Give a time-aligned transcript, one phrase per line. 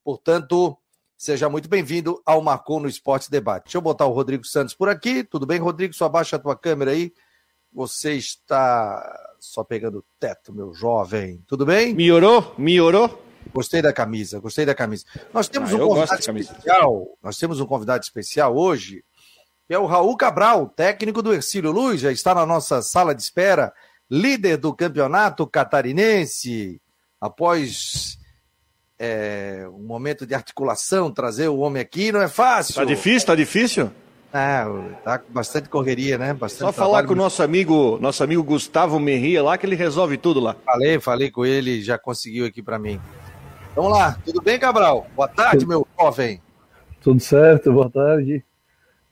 [0.03, 0.79] Portanto,
[1.19, 3.65] seja muito bem-vindo ao Marcou no Esporte Debate.
[3.65, 5.23] Deixa eu botar o Rodrigo Santos por aqui.
[5.23, 5.93] Tudo bem, Rodrigo?
[5.93, 7.13] Só abaixa a tua câmera aí.
[7.71, 11.43] Você está só pegando teto, meu jovem.
[11.47, 11.95] Tudo bem?
[11.95, 12.55] Melhorou?
[12.59, 13.23] Melhorou?
[13.55, 15.05] Gostei da camisa, gostei da camisa.
[15.33, 17.07] Nós temos ah, um convidado especial.
[17.23, 19.05] Nós temos um convidado especial hoje,
[19.67, 23.23] que é o Raul Cabral, técnico do Ercílio Luz, já está na nossa sala de
[23.23, 23.73] espera,
[24.11, 26.81] líder do campeonato catarinense.
[27.21, 28.19] Após
[28.99, 32.75] é, um momento de articulação, trazer o homem aqui não é fácil.
[32.75, 33.91] Tá difícil, tá difícil?
[34.37, 34.65] É,
[35.03, 36.35] tá com bastante correria, né?
[36.35, 40.19] Bastante Só falar com o nosso amigo, nosso amigo Gustavo Merria lá, que ele resolve
[40.19, 40.55] tudo lá.
[40.63, 43.01] Falei, falei com ele, já conseguiu aqui para mim.
[43.75, 45.07] Vamos lá, tudo bem, Cabral?
[45.17, 45.69] Boa tarde, tudo...
[45.69, 46.43] meu jovem.
[47.01, 48.45] Tudo certo, boa tarde.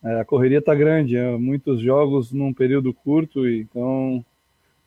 [0.05, 4.23] É, a correria tá grande, é, muitos jogos num período curto, então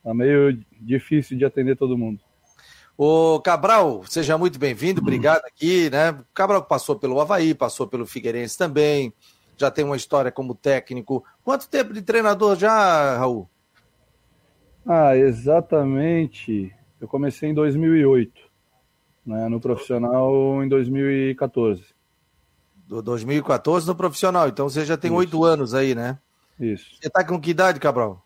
[0.03, 2.19] tá meio difícil de atender todo mundo.
[2.95, 6.11] O Cabral, seja muito bem-vindo, obrigado aqui, né?
[6.11, 9.11] O Cabral passou pelo Havaí, passou pelo Figueirense também,
[9.57, 11.23] já tem uma história como técnico.
[11.43, 13.49] Quanto tempo de treinador já, Raul?
[14.85, 16.73] Ah, exatamente.
[17.01, 18.41] Eu comecei em 2008,
[19.25, 21.83] né, no profissional em 2014.
[22.87, 26.17] Do 2014 no profissional, então você já tem oito anos aí, né?
[26.57, 26.97] Isso.
[27.01, 28.25] Você tá com que idade, Cabral?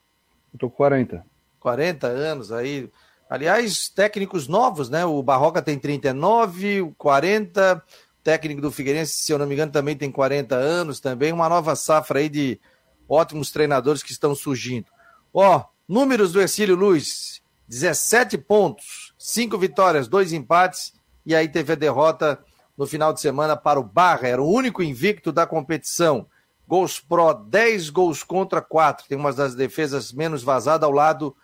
[0.54, 1.26] Eu tô com 40.
[1.60, 2.90] 40 anos aí.
[3.30, 5.06] Aliás, técnicos novos, né?
[5.06, 7.82] O Barroca tem 39, o 40,
[8.24, 11.76] técnico do Figueirense, se eu não me engano, também tem 40 anos também, uma nova
[11.76, 12.60] safra aí de
[13.08, 14.86] ótimos treinadores que estão surgindo.
[15.34, 20.94] Ó, números do Ercílio Luz, 17 pontos, 5 vitórias, 2 empates,
[21.26, 22.40] e aí teve a derrota
[22.78, 26.28] no final de semana para o Barra, era o único invicto da competição.
[26.68, 31.36] Gols pró, 10 gols contra 4, tem uma das defesas menos vazadas ao lado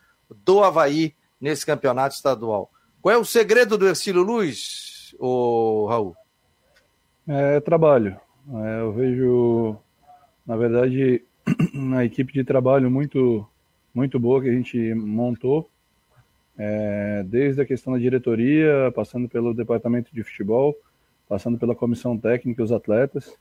[0.43, 2.71] do Havaí nesse campeonato estadual.
[3.01, 6.15] Qual é o segredo do Ercílio Luz, o Raul?
[7.27, 8.17] É trabalho.
[8.53, 9.75] É, eu vejo,
[10.45, 11.25] na verdade,
[11.75, 13.45] uma equipe de trabalho muito,
[13.93, 15.69] muito boa que a gente montou,
[16.57, 20.73] é, desde a questão da diretoria, passando pelo departamento de futebol,
[21.27, 23.37] passando pela comissão técnica, os atletas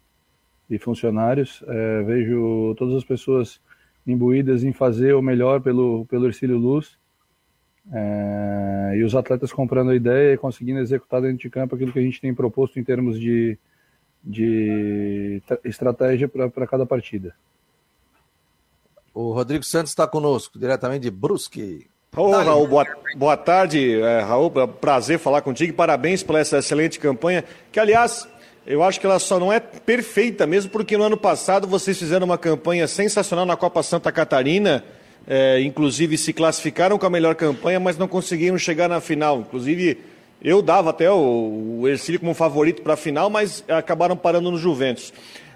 [0.69, 1.63] e funcionários.
[1.69, 3.61] É, vejo todas as pessoas
[4.05, 6.99] imbuídas em fazer o melhor pelo, pelo Ercílio Luz.
[7.93, 12.01] É, e os atletas comprando a ideia e conseguindo executar dentro de campo aquilo que
[12.01, 13.57] a gente tem proposto em termos de,
[14.23, 17.35] de estratégia para cada partida.
[19.15, 21.87] O Rodrigo Santos está conosco, diretamente de Brusque.
[22.15, 24.51] Ô, Raul, boa, boa tarde, é, Raul.
[24.51, 25.73] Prazer falar contigo.
[25.75, 27.45] Parabéns pela essa excelente campanha.
[27.71, 28.29] Que, aliás,
[28.67, 32.25] eu acho que ela só não é perfeita mesmo, porque no ano passado vocês fizeram
[32.27, 34.83] uma campanha sensacional na Copa Santa Catarina.
[35.29, 39.41] É, inclusive se classificaram com a melhor campanha, mas não conseguiram chegar na final.
[39.41, 39.99] Inclusive
[40.43, 44.59] eu dava até o, o Ercílio como favorito para a final, mas acabaram parando no
[44.59, 45.13] Juventus.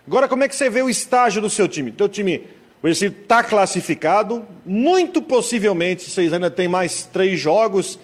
[0.07, 1.93] Agora, como é que você vê o estágio do seu time?
[1.93, 2.43] Teu time,
[2.83, 7.99] o Ercílio está classificado, muito possivelmente vocês ainda têm mais três jogos,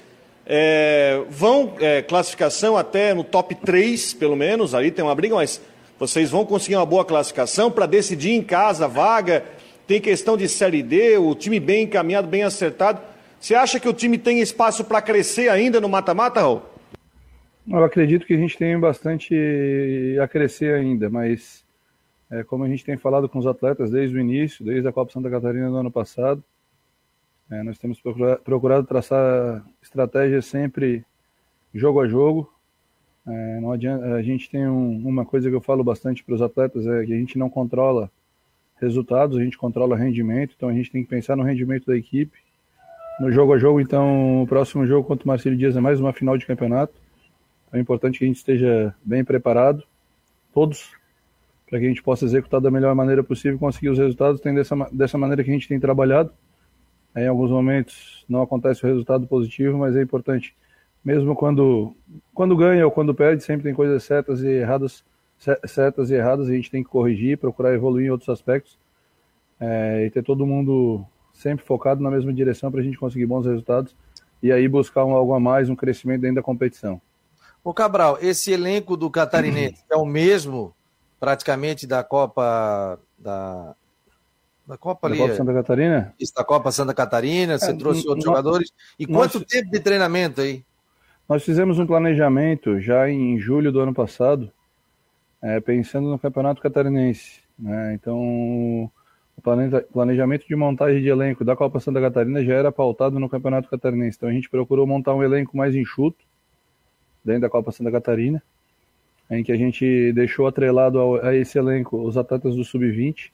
[0.47, 5.61] é, vão é, classificação até no top 3, pelo menos, aí tem uma briga, mas
[5.99, 9.45] vocês vão conseguir uma boa classificação para decidir em casa a vaga.
[9.87, 13.01] Tem questão de Série D, o time bem encaminhado, bem acertado.
[13.47, 16.63] Você acha que o time tem espaço para crescer ainda no mata-mata, Raul?
[17.69, 19.37] Eu acredito que a gente tem bastante
[20.21, 21.65] a crescer ainda, mas
[22.29, 25.13] é, como a gente tem falado com os atletas desde o início, desde a Copa
[25.13, 26.43] Santa Catarina do ano passado,
[27.49, 28.03] é, nós temos
[28.43, 31.05] procurado, traçar estratégias sempre
[31.73, 32.53] jogo a jogo.
[33.29, 36.43] É, não adianta, a gente tem um, uma coisa que eu falo bastante para os
[36.43, 38.11] atletas é que a gente não controla
[38.81, 42.46] resultados, a gente controla rendimento, então a gente tem que pensar no rendimento da equipe
[43.19, 43.81] no jogo a jogo.
[43.81, 46.95] Então, o próximo jogo contra o Marcelo Dias é mais uma final de campeonato.
[47.67, 49.83] Então, é importante que a gente esteja bem preparado,
[50.53, 50.91] todos,
[51.69, 54.41] para que a gente possa executar da melhor maneira possível, conseguir os resultados.
[54.41, 56.31] Tem dessa, dessa maneira que a gente tem trabalhado.
[57.15, 60.55] Em alguns momentos não acontece o resultado positivo, mas é importante.
[61.03, 61.95] Mesmo quando,
[62.35, 65.05] quando ganha ou quando perde, sempre tem coisas certas e erradas,
[65.65, 68.79] certas e erradas, a gente tem que corrigir, procurar evoluir em outros aspectos
[69.59, 71.07] é, e ter todo mundo
[71.37, 73.95] sempre focado na mesma direção para a gente conseguir bons resultados
[74.43, 77.01] e aí buscar um, algo a mais, um crescimento dentro da competição.
[77.63, 80.75] O Cabral, esse elenco do Catarinense é o mesmo
[81.19, 83.75] praticamente da Copa da
[84.67, 86.15] da Copa da ali, Copa Santa Catarina?
[86.19, 88.73] Isso, da Copa Santa Catarina, você é, trouxe outros jogadores.
[88.99, 90.65] E nós, quanto tempo de treinamento aí?
[91.29, 94.51] Nós fizemos um planejamento já em julho do ano passado,
[95.41, 97.41] é, pensando no Campeonato Catarinense.
[97.57, 97.95] Né?
[97.95, 98.91] Então,
[99.37, 103.69] o planejamento de montagem de elenco da Copa Santa Catarina já era pautado no Campeonato
[103.69, 104.17] Catarinense.
[104.17, 106.25] Então, a gente procurou montar um elenco mais enxuto
[107.25, 108.43] dentro da Copa Santa Catarina,
[109.31, 113.31] em que a gente deixou atrelado a esse elenco os atletas do Sub-20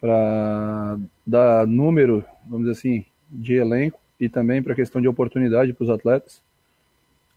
[0.00, 5.72] para dar número, vamos dizer assim, de elenco e também para a questão de oportunidade
[5.72, 6.42] para os atletas.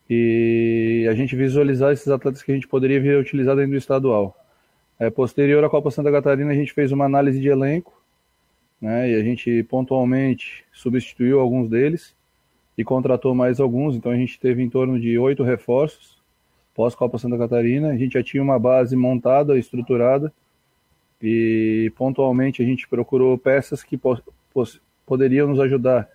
[0.10, 4.36] E a gente visualizar esses atletas que a gente poderia vir utilizar dentro do estadual.
[5.02, 7.92] É, posterior à Copa Santa Catarina, a gente fez uma análise de elenco,
[8.80, 12.16] né, e a gente pontualmente substituiu alguns deles
[12.78, 16.22] e contratou mais alguns, então a gente teve em torno de oito reforços
[16.76, 17.90] pós-Copa Santa Catarina.
[17.90, 20.32] A gente já tinha uma base montada, estruturada,
[21.20, 24.22] e pontualmente a gente procurou peças que po
[25.04, 26.08] poderiam nos ajudar,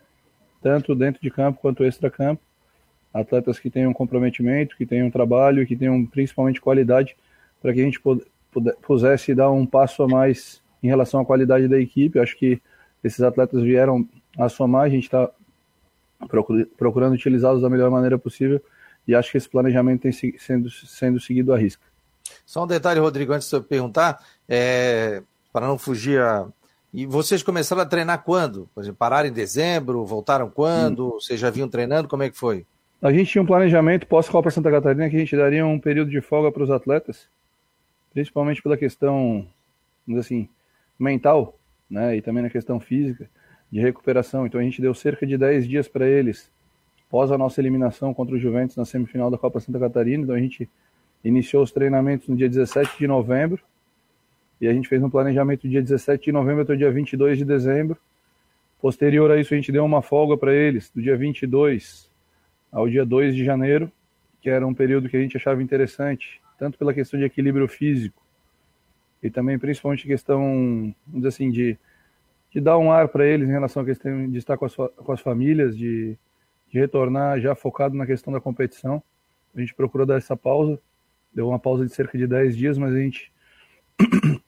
[0.63, 2.41] tanto dentro de campo quanto extra-campo.
[3.13, 7.17] Atletas que tenham comprometimento, que tenham trabalho, que tenham principalmente qualidade,
[7.61, 8.01] para que a gente
[8.83, 12.19] pudesse dar um passo a mais em relação à qualidade da equipe.
[12.19, 12.61] Acho que
[13.03, 14.07] esses atletas vieram
[14.39, 15.31] a somar, a gente está
[16.77, 18.61] procurando utilizá-los da melhor maneira possível
[19.07, 21.83] e acho que esse planejamento tem sendo, sendo seguido à risca.
[22.45, 25.23] Só um detalhe, Rodrigo, antes de eu perguntar, é,
[25.53, 26.47] para não fugir a.
[26.93, 28.69] E vocês começaram a treinar quando?
[28.75, 31.09] Por exemplo, pararam em dezembro, voltaram quando?
[31.09, 31.11] Hum.
[31.13, 32.09] Vocês já vinham treinando?
[32.09, 32.67] Como é que foi?
[33.01, 36.21] A gente tinha um planejamento pós-Copa Santa Catarina que a gente daria um período de
[36.21, 37.29] folga para os atletas,
[38.17, 39.47] principalmente pela questão,
[40.17, 40.49] assim,
[40.99, 41.59] mental,
[41.89, 43.29] né, e também na questão física,
[43.71, 44.47] de recuperação.
[44.47, 46.51] Então a gente deu cerca de 10 dias para eles,
[47.11, 50.23] pós a nossa eliminação contra o Juventus na semifinal da Copa Santa Catarina.
[50.23, 50.67] Então a gente
[51.23, 53.63] iniciou os treinamentos no dia 17 de novembro,
[54.63, 57.45] e a gente fez um planejamento dia 17 de novembro até o dia 22 de
[57.45, 57.99] dezembro.
[58.81, 62.11] Posterior a isso, a gente deu uma folga para eles, do dia 22
[62.73, 63.93] ao dia 2 de janeiro,
[64.41, 68.23] que era um período que a gente achava interessante, tanto pela questão de equilíbrio físico
[69.23, 71.79] e também principalmente questão, vamos assim, de,
[72.51, 75.13] de dar um ar para eles em relação à questão de estar com as, com
[75.13, 76.17] as famílias, de,
[76.71, 79.03] de retornar já focado na questão da competição.
[79.55, 80.79] A gente procurou dar essa pausa,
[81.35, 83.33] deu uma pausa de cerca de 10 dias, mas a gente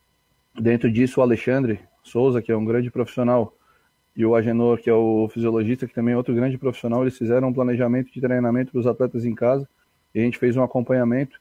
[0.61, 3.55] Dentro disso, o Alexandre Souza, que é um grande profissional,
[4.17, 7.49] e o Agenor, que é o fisiologista, que também é outro grande profissional, eles fizeram
[7.49, 9.69] um planejamento de treinamento para os atletas em casa,
[10.15, 11.41] e a gente fez um acompanhamento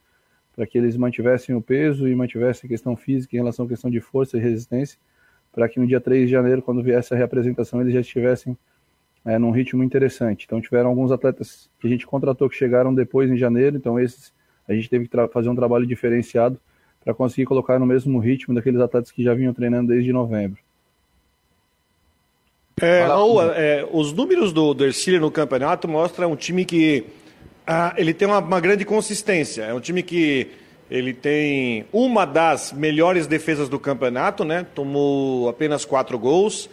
[0.58, 3.92] para que eles mantivessem o peso e mantivessem a questão física em relação à questão
[3.92, 4.98] de força e resistência,
[5.54, 8.58] para que no dia 3 de janeiro, quando viesse a reapresentação, eles já estivessem
[9.24, 10.46] é, num ritmo interessante.
[10.48, 14.34] Então tiveram alguns atletas que a gente contratou que chegaram depois em janeiro, então esses
[14.68, 16.60] a gente teve que fazer um trabalho diferenciado
[17.04, 20.60] para conseguir colocar no mesmo ritmo daqueles atletas que já vinham treinando desde novembro.
[22.82, 27.06] É, Raul, é, os números do, do Ercílio no campeonato mostram um time que
[27.68, 29.64] ah, ele tem uma, uma, grande consistência.
[29.64, 30.48] É um time que
[30.90, 34.66] ele tem uma das melhores defesas do campeonato, né?
[34.74, 36.70] Tomou apenas quatro gols.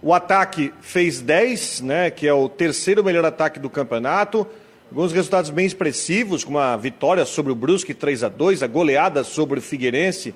[0.00, 2.10] O ataque fez 10, né?
[2.10, 4.46] Que é o terceiro melhor ataque do campeonato.
[4.90, 9.22] Alguns resultados bem expressivos, como a vitória sobre o Brusque 3 a 2 a goleada
[9.22, 10.34] sobre o Figueirense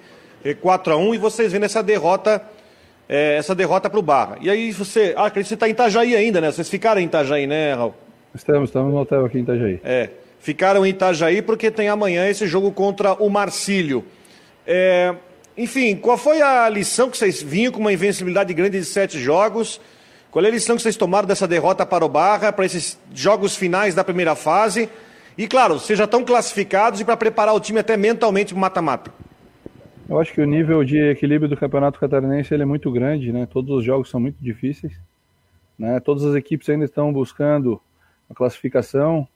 [0.61, 2.43] 4 a 1 e vocês vendo essa derrota
[3.09, 4.37] é, essa derrota para o Barra.
[4.41, 6.51] E aí você, ah, acredito que você está em Itajaí ainda, né?
[6.51, 7.95] Vocês ficaram em Itajaí, né, Raul?
[8.35, 9.81] Estamos, estamos no hotel aqui em Itajaí.
[9.85, 10.11] É,
[10.41, 14.05] ficaram em Itajaí porque tem amanhã esse jogo contra o Marcílio.
[14.67, 15.15] É,
[15.57, 19.81] enfim, qual foi a lição que vocês vinham com uma invencibilidade grande de sete jogos?
[20.31, 23.55] Qual é a lição que vocês tomaram dessa derrota para o Barra, para esses jogos
[23.55, 24.89] finais da primeira fase?
[25.37, 28.61] E, claro, vocês já estão classificados e para preparar o time até mentalmente para o
[28.61, 29.13] mata-mata.
[30.09, 33.47] Eu acho que o nível de equilíbrio do Campeonato Catarinense ele é muito grande, né?
[33.51, 34.93] Todos os jogos são muito difíceis.
[35.79, 36.01] Né?
[36.01, 37.81] Todas as equipes ainda estão buscando
[38.33, 39.29] a classificação,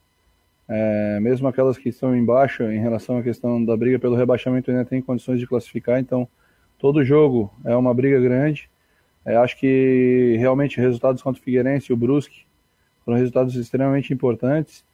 [0.69, 4.85] é, mesmo aquelas que estão embaixo em relação à questão da briga pelo rebaixamento ainda
[4.85, 6.27] tem condições de classificar, então
[6.79, 8.69] todo jogo é uma briga grande.
[9.25, 12.45] É, acho que realmente resultados contra o Figueirense e o Brusque
[13.05, 14.85] foram resultados extremamente importantes.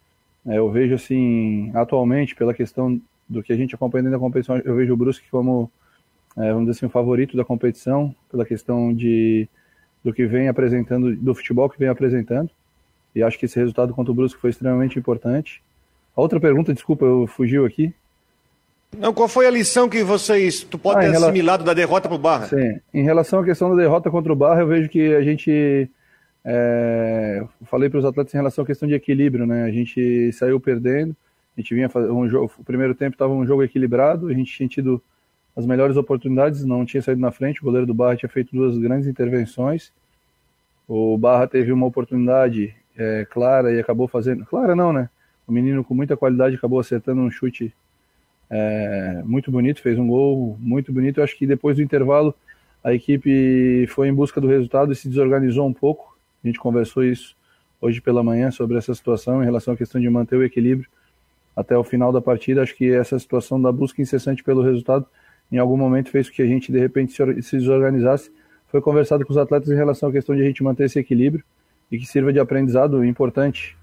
[0.45, 4.57] É, eu vejo assim, atualmente, pela questão do que a gente acompanha dentro da competição,
[4.57, 5.71] eu vejo o Brusque como,
[6.37, 9.47] é, vamos dizer assim, o favorito da competição, pela questão de,
[10.03, 12.49] do que vem apresentando, do futebol que vem apresentando.
[13.15, 15.61] E acho que esse resultado contra o Brusque foi extremamente importante.
[16.15, 17.93] A outra pergunta, desculpa, eu fugiu aqui.
[18.97, 21.29] Não, qual foi a lição que vocês, tu pode ah, ter relação...
[21.29, 22.47] assimilado da derrota para o Barra?
[22.47, 25.89] Sim, em relação à questão da derrota contra o Barra, eu vejo que a gente,
[26.45, 27.43] é...
[27.63, 29.63] falei para os atletas em relação à questão de equilíbrio, né?
[29.63, 31.15] A gente saiu perdendo,
[31.57, 34.55] a gente vinha fazer um jogo, o primeiro tempo estava um jogo equilibrado, a gente
[34.55, 35.01] tinha tido
[35.55, 38.77] as melhores oportunidades, não tinha saído na frente, o goleiro do Barra tinha feito duas
[38.77, 39.91] grandes intervenções,
[40.87, 45.09] o Barra teve uma oportunidade é, clara e acabou fazendo, clara não, né?
[45.47, 47.73] O menino com muita qualidade acabou acertando um chute
[48.49, 51.19] é, muito bonito, fez um gol muito bonito.
[51.19, 52.33] Eu acho que depois do intervalo
[52.83, 56.17] a equipe foi em busca do resultado e se desorganizou um pouco.
[56.43, 57.35] A gente conversou isso
[57.79, 60.87] hoje pela manhã sobre essa situação em relação à questão de manter o equilíbrio
[61.55, 62.61] até o final da partida.
[62.61, 65.05] Acho que essa situação da busca incessante pelo resultado
[65.51, 68.31] em algum momento fez com que a gente de repente se desorganizasse.
[68.67, 71.43] Foi conversado com os atletas em relação à questão de a gente manter esse equilíbrio
[71.91, 73.77] e que sirva de aprendizado importante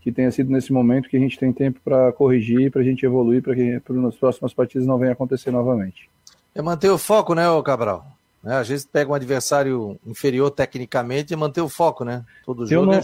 [0.00, 3.04] que tenha sido nesse momento que a gente tem tempo para corrigir, para a gente
[3.04, 6.08] evoluir, para que nas próximas partidas não venha acontecer novamente.
[6.54, 8.06] É manter o foco, né, Cabral?
[8.44, 12.24] É, às vezes pega um adversário inferior tecnicamente e manter o foco, né?
[12.44, 12.74] Todo jogo.
[12.74, 13.00] Eu, não, é...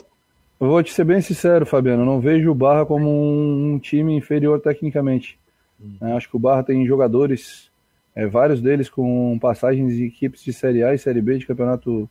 [0.60, 4.16] eu vou te ser bem sincero, Fabiano, não vejo o Barra como um, um time
[4.16, 5.38] inferior tecnicamente.
[5.80, 5.96] Hum.
[6.00, 7.70] É, acho que o Barra tem jogadores,
[8.14, 12.08] é, vários deles com passagens de equipes de Série A e Série B de Campeonato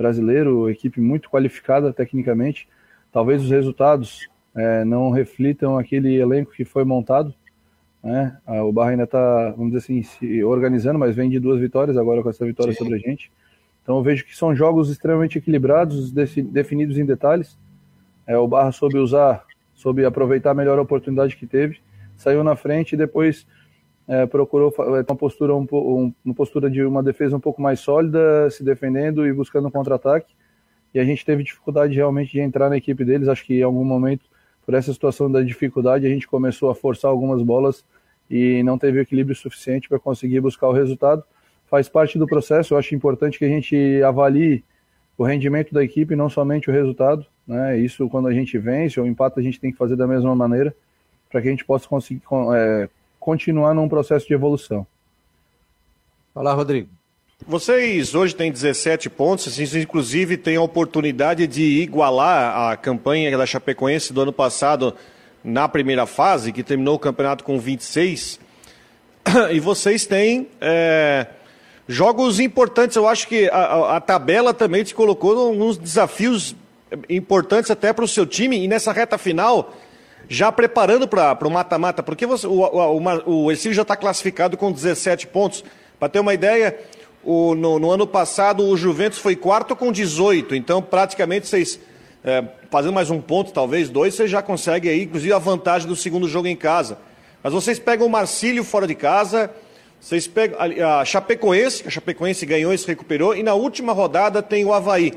[0.00, 2.66] Brasileiro, equipe muito qualificada tecnicamente
[3.12, 7.34] talvez os resultados é, não reflitam aquele elenco que foi montado.
[8.02, 8.36] Né?
[8.64, 12.22] O Barra ainda está, vamos dizer assim, se organizando, mas vem de duas vitórias agora
[12.22, 12.78] com essa vitória Sim.
[12.78, 13.30] sobre a gente.
[13.82, 17.58] Então eu vejo que são jogos extremamente equilibrados, definidos em detalhes.
[18.26, 21.78] É, o Barra soube usar, soube aproveitar melhor a oportunidade que teve,
[22.16, 23.46] saiu na frente e depois
[24.10, 28.50] é, procurou é, uma postura, um, uma postura de uma defesa um pouco mais sólida,
[28.50, 30.34] se defendendo e buscando um contra-ataque
[30.92, 33.28] e a gente teve dificuldade realmente de entrar na equipe deles.
[33.28, 34.24] Acho que em algum momento,
[34.64, 37.84] por essa situação da dificuldade, a gente começou a forçar algumas bolas
[38.28, 41.22] e não teve equilíbrio suficiente para conseguir buscar o resultado.
[41.66, 44.64] Faz parte do processo, eu acho importante que a gente avalie
[45.16, 47.24] o rendimento da equipe, não somente o resultado.
[47.46, 47.78] Né?
[47.78, 50.74] Isso, quando a gente vence ou empata, a gente tem que fazer da mesma maneira
[51.30, 52.22] para que a gente possa conseguir
[52.56, 52.88] é,
[53.20, 54.86] continuar num processo de evolução.
[56.34, 56.88] Fala, Rodrigo.
[57.46, 63.46] Vocês hoje têm 17 pontos, vocês inclusive têm a oportunidade de igualar a campanha da
[63.46, 64.94] Chapecoense do ano passado
[65.42, 68.40] na primeira fase, que terminou o campeonato com 26.
[69.52, 71.26] E vocês têm é,
[71.88, 72.96] jogos importantes.
[72.96, 76.54] Eu acho que a, a, tabela também te colocou alguns desafios
[77.08, 78.62] importantes até para o seu time.
[78.62, 79.74] E nessa reta final,
[80.28, 85.26] já preparando para o mata-mata, porque você, o, o, o já está classificado com 17
[85.26, 85.64] pontos.
[85.98, 86.78] Para ter uma ideia,
[87.22, 91.78] o, no, no, ano passado, o Juventus foi quarto com 18, então praticamente vocês,
[92.24, 95.96] é, fazendo mais um ponto, talvez dois, vocês já conseguem aí, inclusive, a vantagem do
[95.96, 96.98] segundo jogo em casa.
[97.42, 99.50] Mas vocês pegam o Marcílio fora de casa,
[100.00, 103.92] vocês pegam a, a Chapecoense, que a Chapecoense ganhou e se recuperou, e na última
[103.92, 105.12] rodada tem o Havaí.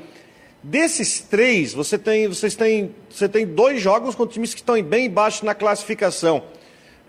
[0.64, 5.08] Desses três, você tem, vocês têm, você tem dois jogos com times que estão bem
[5.08, 6.42] embaixo na classificação.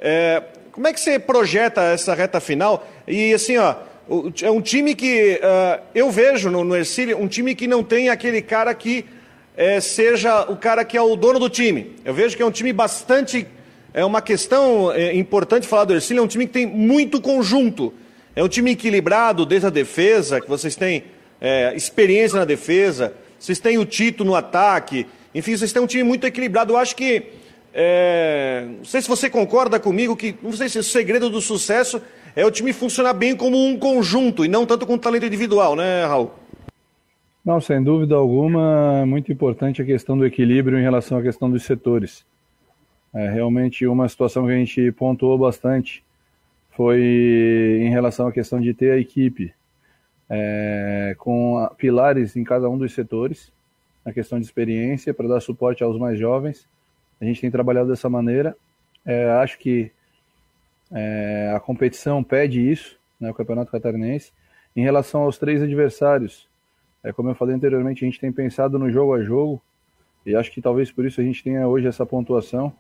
[0.01, 0.43] É,
[0.73, 2.85] como é que você projeta essa reta final?
[3.07, 3.77] E assim, ó,
[4.43, 8.09] é um time que uh, eu vejo no, no Ercílio, um time que não tem
[8.09, 9.05] aquele cara que
[9.57, 11.95] é, seja o cara que é o dono do time.
[12.05, 13.47] Eu vejo que é um time bastante.
[13.95, 17.95] É uma questão é, importante falar do Ercílio, é um time que tem muito conjunto.
[18.35, 21.05] É um time equilibrado desde a defesa, que vocês têm
[21.41, 26.03] é, experiência na defesa, vocês têm o Tito no ataque, enfim, vocês têm um time
[26.03, 26.73] muito equilibrado.
[26.73, 27.25] Eu acho que.
[27.75, 32.01] É, não sei se você concorda comigo que não sei se o segredo do sucesso
[32.37, 36.07] é o time funcionar bem como um conjunto e não tanto com talento individual, né,
[36.07, 36.31] Raul?
[37.45, 41.51] Não, sem dúvida alguma, é muito importante a questão do equilíbrio em relação à questão
[41.51, 42.25] dos setores.
[43.13, 46.03] É realmente uma situação que a gente pontuou bastante
[46.71, 47.03] foi
[47.83, 49.53] em relação à questão de ter a equipe
[50.29, 53.53] é, com pilares em cada um dos setores,
[54.05, 56.69] na questão de experiência, para dar suporte aos mais jovens.
[57.21, 58.57] A gente tem trabalhado dessa maneira.
[59.05, 59.91] É, acho que
[60.93, 64.33] é, a competição pede isso, né, o Campeonato Catarinense.
[64.77, 66.49] Em relação aos três adversários,
[67.03, 69.63] é, como eu falei anteriormente, a gente tem pensado no jogo a jogo,
[70.27, 72.73] e acho que talvez por isso a gente tenha hoje essa pontuação.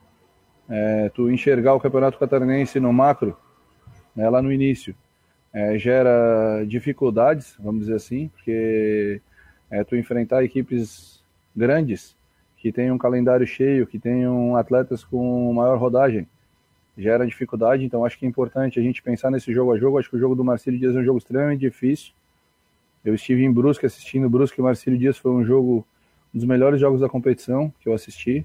[0.68, 3.36] É, tu enxergar o Campeonato Catarinense no macro,
[4.16, 4.94] né, lá no início,
[5.54, 9.20] é, gera dificuldades, vamos dizer assim, porque
[9.70, 11.22] é, tu enfrentar equipes
[11.54, 12.16] grandes
[12.58, 16.26] que tenham um calendário cheio, que tenham atletas com maior rodagem,
[16.98, 19.98] gera dificuldade, então acho que é importante a gente pensar nesse jogo a jogo.
[19.98, 22.12] Acho que o jogo do Marcelo Dias é um jogo extremamente difícil.
[23.04, 25.86] Eu estive em Brusque assistindo Brusque e Marcelo Dias foi um jogo
[26.34, 28.44] um dos melhores jogos da competição que eu assisti.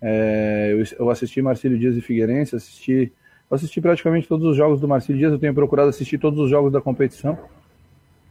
[0.00, 3.12] É, eu, eu, assisti Marcelo Dias e Figueirense, assisti
[3.50, 6.72] assisti praticamente todos os jogos do Marcelo Dias, eu tenho procurado assistir todos os jogos
[6.72, 7.38] da competição.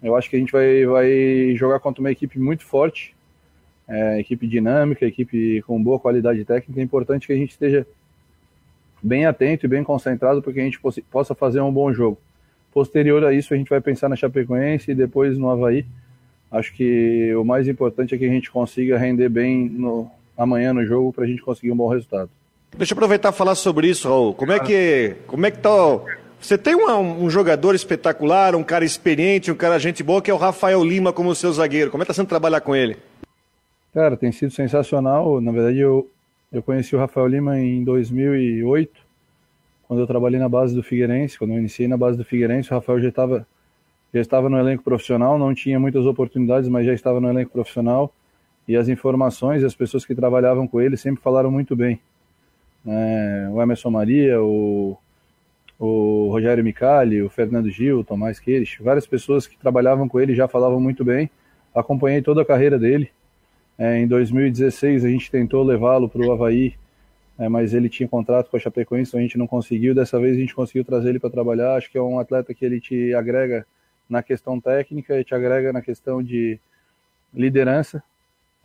[0.02, 3.14] Eu acho que a gente vai, vai jogar contra uma equipe muito forte,
[3.88, 6.80] é, equipe dinâmica, equipe com boa qualidade técnica.
[6.80, 7.86] É importante que a gente esteja
[9.04, 10.80] bem atento e bem concentrado para que a gente
[11.12, 12.18] possa fazer um bom jogo.
[12.72, 15.86] Posterior a isso, a gente vai pensar na Chapecoense e depois no Havaí.
[16.52, 20.86] Acho que o mais importante é que a gente consiga render bem no, amanhã no
[20.86, 22.30] jogo para a gente conseguir um bom resultado.
[22.78, 24.34] Deixa eu aproveitar e falar sobre isso, Raul.
[24.34, 25.70] Como é que, como é que tá
[26.40, 30.34] você tem um, um, jogador espetacular, um cara experiente, um cara gente boa, que é
[30.34, 31.92] o Rafael Lima como seu zagueiro.
[31.92, 32.98] Como é que está sendo trabalhar com ele?
[33.94, 35.42] Cara, tem sido sensacional.
[35.42, 36.10] Na verdade, eu,
[36.52, 39.02] eu conheci o Rafael Lima em 2008,
[39.86, 41.38] quando eu trabalhei na base do Figueirense.
[41.38, 43.46] Quando eu iniciei na base do Figueirense, o Rafael já estava
[44.12, 48.12] já estava no elenco profissional, não tinha muitas oportunidades, mas já estava no elenco profissional.
[48.68, 52.00] E as informações, as pessoas que trabalhavam com ele sempre falaram muito bem.
[52.88, 54.98] É, o Emerson Maria, o
[55.80, 60.36] o Rogério Micali, o Fernando Gil, o Tomás Queires, várias pessoas que trabalhavam com ele
[60.36, 61.30] já falavam muito bem.
[61.74, 63.10] Acompanhei toda a carreira dele.
[63.78, 66.76] É, em 2016 a gente tentou levá-lo para o Havaí,
[67.38, 69.96] é, mas ele tinha contrato com a Chapecoense, então a gente não conseguiu.
[69.96, 71.76] Dessa vez a gente conseguiu trazer ele para trabalhar.
[71.76, 73.66] Acho que é um atleta que ele te agrega
[74.10, 76.60] na questão técnica e te agrega na questão de
[77.34, 78.04] liderança.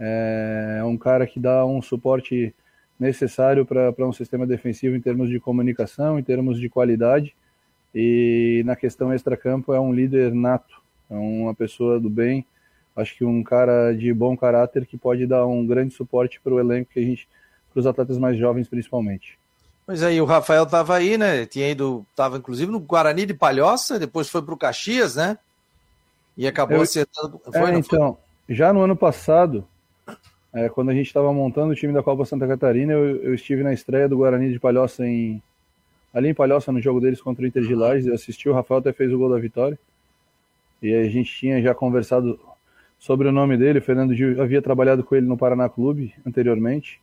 [0.01, 2.53] É, é um cara que dá um suporte
[2.99, 7.35] necessário para um sistema defensivo em termos de comunicação, em termos de qualidade.
[7.95, 12.45] E na questão extracampo é um líder nato, é uma pessoa do bem,
[12.97, 16.61] acho que um cara de bom caráter que pode dar um grande suporte para o
[16.61, 17.29] elenco que a gente,
[17.73, 19.39] para os atletas mais jovens principalmente.
[19.87, 21.45] Pois aí, o Rafael estava aí, né?
[21.45, 25.37] Tinha ido, estava inclusive no Guarani de Palhoça, depois foi para o Caxias, né?
[26.37, 27.41] E acabou Eu, acertando.
[27.53, 28.17] Foi, é, então,
[28.49, 29.67] já no ano passado,
[30.55, 33.65] é, quando a gente estava montando o time da Copa Santa Catarina, eu, eu, estive
[33.65, 35.43] na estreia do Guarani de Palhoça em
[36.13, 38.07] ali em Palhoça no jogo deles contra o Inter de Lages.
[38.07, 39.77] Eu assisti, o Rafael até fez o gol da vitória.
[40.81, 42.39] E a gente tinha já conversado
[43.01, 43.81] sobre o nome dele.
[43.81, 47.01] O Fernando Gil havia trabalhado com ele no Paraná Clube anteriormente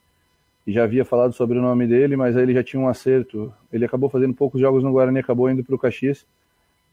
[0.66, 3.54] e já havia falado sobre o nome dele, mas aí ele já tinha um acerto.
[3.74, 6.26] Ele acabou fazendo poucos jogos no Guarani, acabou indo para o Caxias.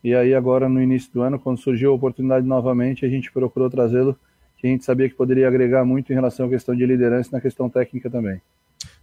[0.03, 3.71] E aí agora no início do ano, quando surgiu a oportunidade novamente, a gente procurou
[3.71, 4.19] trazê-lo
[4.59, 7.33] que a gente sabia que poderia agregar muito em relação à questão de liderança e
[7.33, 8.43] na questão técnica também.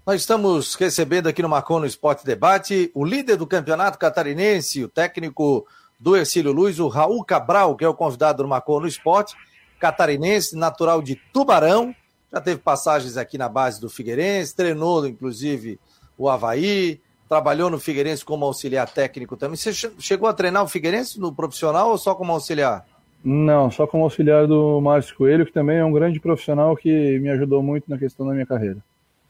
[0.06, 4.90] Nós estamos recebendo aqui no Marcon no Esporte Debate o líder do campeonato catarinense, o
[4.90, 5.66] técnico
[6.00, 9.36] do Ercílio Luz, o Raul Cabral, que é o convidado do Marcon no Esporte,
[9.80, 11.96] catarinense, natural de Tubarão,
[12.32, 15.80] já teve passagens aqui na base do Figueirense, treinou inclusive
[16.18, 19.56] o Havaí, trabalhou no Figueirense como auxiliar técnico também.
[19.56, 22.86] Você chegou a treinar o Figueirense no profissional ou só como auxiliar?
[23.28, 27.32] Não, só como auxiliar do Márcio Coelho, que também é um grande profissional que me
[27.32, 28.78] ajudou muito na questão da minha carreira.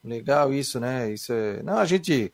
[0.04, 1.14] Legal isso, né?
[1.14, 1.64] Isso é...
[1.64, 2.34] Não, a gente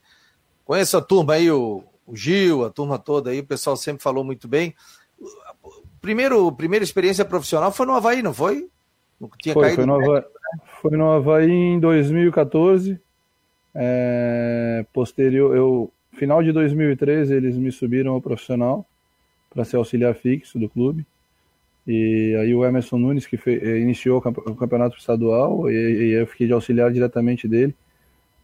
[0.66, 4.24] conhece a turma aí, o, o Gil, a turma toda aí, o pessoal sempre falou
[4.24, 4.74] muito bem.
[6.02, 8.68] Primeiro, primeira experiência profissional foi no Havaí, não foi?
[9.40, 10.24] Tinha foi, foi, no Havaí,
[10.82, 13.00] foi no Havaí em 2014.
[13.76, 18.84] É, posterior, eu, final de 2013, eles me subiram ao profissional
[19.52, 21.06] para ser auxiliar fixo do clube.
[21.88, 26.28] E aí o Emerson Nunes que fez, eh, iniciou o campeonato estadual e, e, eu
[26.28, 27.76] fiquei de auxiliar diretamente dele.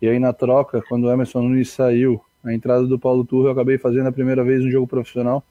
[0.02, 3.52] E aí na troca, quando o Emerson Nunes saiu, a entrada do Paulo Turro, eu
[3.52, 5.44] acabei fazendo a primeira vez um jogo profissional.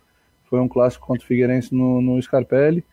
[0.49, 2.85] Foi um clássico contra o Figueirense no, no Scarpelli.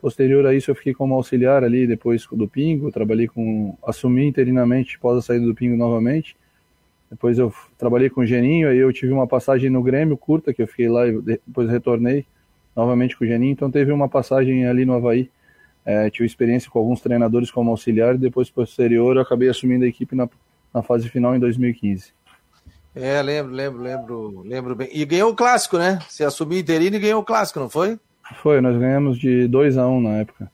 [0.00, 4.96] Posterior a isso eu fiquei como auxiliar ali depois do Pingo, trabalhei com assumi interinamente
[4.96, 6.36] após a saída do Pingo novamente.
[7.10, 10.62] Depois eu trabalhei com o Geninho, aí eu tive uma passagem no Grêmio curta que
[10.62, 12.26] eu fiquei lá e depois retornei
[12.74, 15.30] novamente com o Geninho, então teve uma passagem ali no Havaí,
[15.84, 19.88] é, tive experiência com alguns treinadores como auxiliar, e depois, posterior, eu acabei assumindo a
[19.88, 20.28] equipe na,
[20.72, 22.12] na fase final em 2015.
[22.94, 24.88] É, lembro, lembro, lembro, lembro bem.
[24.92, 25.98] E ganhou o clássico, né?
[26.08, 27.98] Você assumiu interino e ganhou o clássico, não foi?
[28.40, 30.50] Foi, nós ganhamos de 2 a 1 um na época.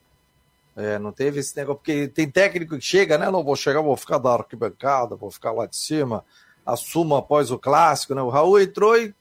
[0.74, 3.30] É, não teve esse negócio, porque tem técnico que chega, né?
[3.30, 6.24] Não vou chegar, vou ficar da arquibancada, vou ficar lá de cima,
[6.64, 8.22] assumo após o clássico, né?
[8.22, 9.14] O Raul entrou e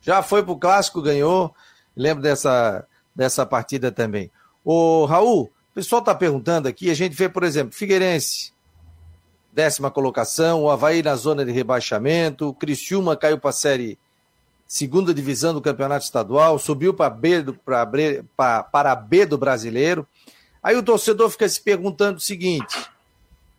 [0.00, 1.52] já foi pro clássico, ganhou.
[1.96, 4.30] Lembro dessa, dessa partida também.
[4.64, 8.52] O Raul, o pessoal está perguntando aqui, a gente vê, por exemplo, Figueirense,
[9.52, 13.98] décima colocação, o Havaí na zona de rebaixamento, o Criciúma caiu para a série
[14.66, 20.06] segunda divisão do campeonato estadual, subiu para B do, para B do brasileiro.
[20.62, 22.88] Aí o torcedor fica se perguntando o seguinte: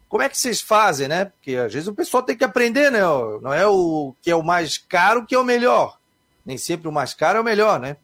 [0.08, 1.26] como é que vocês fazem, né?
[1.26, 3.02] Porque às vezes o pessoal tem que aprender, né?
[3.42, 5.98] Não é o que é o mais caro que é o melhor.
[6.46, 7.98] Nem sempre o mais caro é o melhor, né?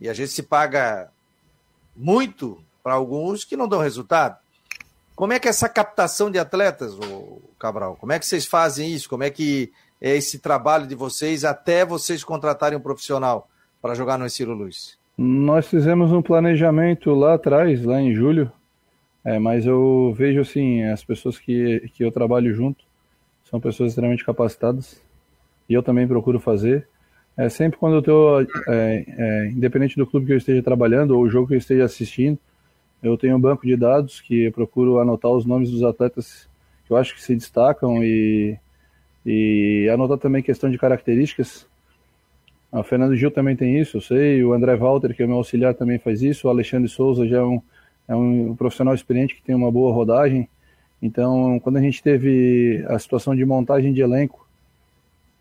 [0.00, 1.10] E a gente se paga
[1.94, 4.38] muito para alguns que não dão resultado.
[5.14, 7.96] Como é que é essa captação de atletas, o Cabral?
[8.00, 9.08] Como é que vocês fazem isso?
[9.08, 13.48] Como é que é esse trabalho de vocês até vocês contratarem um profissional
[13.82, 14.98] para jogar no Estilo Luz?
[15.18, 18.50] Nós fizemos um planejamento lá atrás, lá em julho,
[19.22, 22.82] é, mas eu vejo assim, as pessoas que, que eu trabalho junto
[23.44, 24.98] são pessoas extremamente capacitadas
[25.68, 26.88] e eu também procuro fazer.
[27.40, 31.22] É, sempre quando eu estou, é, é, independente do clube que eu esteja trabalhando ou
[31.22, 32.38] o jogo que eu esteja assistindo,
[33.02, 36.46] eu tenho um banco de dados que eu procuro anotar os nomes dos atletas
[36.84, 38.58] que eu acho que se destacam e,
[39.24, 41.66] e anotar também questão de características.
[42.70, 44.44] A Fernando Gil também tem isso, eu sei.
[44.44, 46.46] O André Walter, que é meu auxiliar, também faz isso.
[46.46, 47.62] O Alexandre Souza já é um,
[48.06, 50.46] é um profissional experiente que tem uma boa rodagem.
[51.00, 54.46] Então, quando a gente teve a situação de montagem de elenco,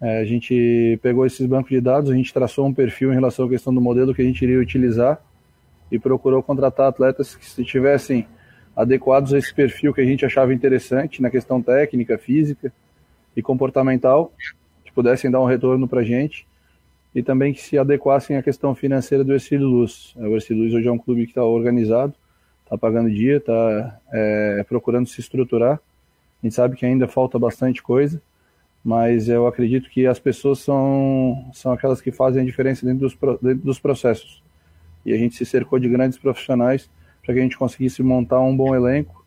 [0.01, 3.45] é, a gente pegou esses bancos de dados, a gente traçou um perfil em relação
[3.45, 5.21] à questão do modelo que a gente iria utilizar
[5.91, 8.25] e procurou contratar atletas que estivessem
[8.75, 12.71] adequados a esse perfil que a gente achava interessante na questão técnica, física
[13.35, 14.31] e comportamental,
[14.85, 16.47] que pudessem dar um retorno para a gente
[17.13, 20.13] e também que se adequassem à questão financeira do Ercílio Luz.
[20.15, 22.13] O Ercílio Luz hoje é um clube que está organizado,
[22.63, 25.73] está pagando dia, está é, procurando se estruturar.
[26.41, 28.21] A gente sabe que ainda falta bastante coisa,
[28.83, 33.17] mas eu acredito que as pessoas são, são aquelas que fazem a diferença dentro dos,
[33.41, 34.41] dentro dos processos.
[35.05, 36.89] E a gente se cercou de grandes profissionais
[37.23, 39.25] para que a gente conseguisse montar um bom elenco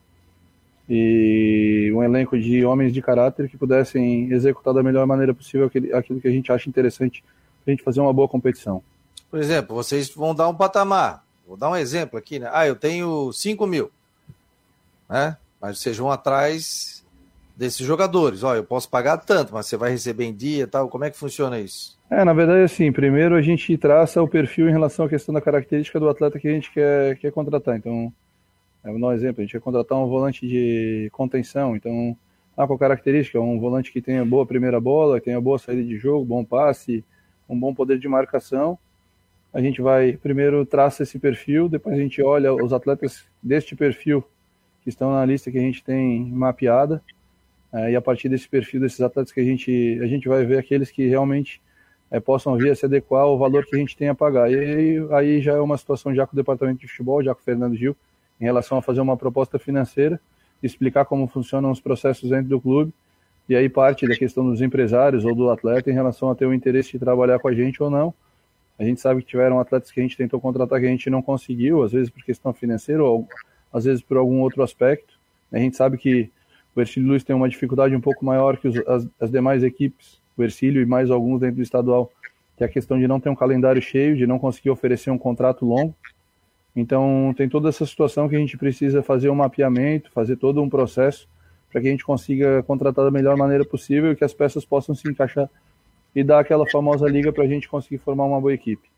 [0.88, 6.20] e um elenco de homens de caráter que pudessem executar da melhor maneira possível aquilo
[6.20, 7.22] que a gente acha interessante
[7.62, 8.82] para a gente fazer uma boa competição.
[9.30, 11.24] Por exemplo, vocês vão dar um patamar.
[11.46, 12.48] Vou dar um exemplo aqui, né?
[12.52, 13.90] Ah, eu tenho 5 mil,
[15.08, 15.36] né?
[15.60, 17.01] Mas vocês vão atrás
[17.62, 18.42] desses jogadores.
[18.42, 20.88] Olha, eu posso pagar tanto, mas você vai receber em dia tal.
[20.88, 21.96] Como é que funciona isso?
[22.10, 25.40] É, na verdade, assim, primeiro a gente traça o perfil em relação à questão da
[25.40, 27.76] característica do atleta que a gente quer, quer contratar.
[27.76, 28.12] Então,
[28.82, 32.16] é, dar um exemplo, a gente quer contratar um volante de contenção, então,
[32.56, 33.40] ah, qual característica?
[33.40, 37.04] Um volante que tenha boa primeira bola, que tenha boa saída de jogo, bom passe,
[37.48, 38.76] um bom poder de marcação.
[39.54, 44.24] A gente vai primeiro traça esse perfil, depois a gente olha os atletas deste perfil
[44.82, 47.00] que estão na lista que a gente tem mapeada,
[47.90, 50.90] e a partir desse perfil desses atletas que a gente a gente vai ver aqueles
[50.90, 51.60] que realmente
[52.10, 54.52] é, possam vir a se adequar ao valor que a gente tem a pagar.
[54.52, 57.44] E aí já é uma situação já com o departamento de futebol, já com o
[57.44, 57.96] Fernando Gil,
[58.38, 60.20] em relação a fazer uma proposta financeira,
[60.62, 62.92] explicar como funcionam os processos dentro do clube
[63.48, 66.54] e aí parte da questão dos empresários ou do atleta em relação a ter o
[66.54, 68.14] interesse de trabalhar com a gente ou não.
[68.78, 71.22] A gente sabe que tiveram atletas que a gente tentou contratar que a gente não
[71.22, 73.26] conseguiu, às vezes por questão financeira ou
[73.72, 75.18] às vezes por algum outro aspecto.
[75.50, 76.30] A gente sabe que
[76.74, 80.20] o Ercílio Luiz tem uma dificuldade um pouco maior que os, as, as demais equipes,
[80.36, 82.10] o Ercílio e mais alguns dentro do estadual,
[82.56, 85.18] que é a questão de não ter um calendário cheio, de não conseguir oferecer um
[85.18, 85.94] contrato longo.
[86.74, 90.68] Então tem toda essa situação que a gente precisa fazer um mapeamento, fazer todo um
[90.68, 91.28] processo
[91.70, 94.94] para que a gente consiga contratar da melhor maneira possível e que as peças possam
[94.94, 95.48] se encaixar
[96.14, 98.92] e dar aquela famosa liga para a gente conseguir formar uma boa equipe.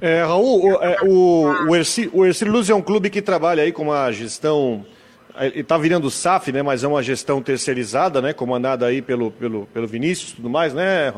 [0.00, 1.76] É, Raul, o, é, o, o,
[2.26, 4.84] Ercílio Luz é um clube que trabalha aí com uma gestão,
[5.54, 9.86] está virando SAF, né, mas é uma gestão terceirizada, né, comandada aí pelo, pelo, pelo
[9.86, 11.12] Vinícius e tudo mais, né?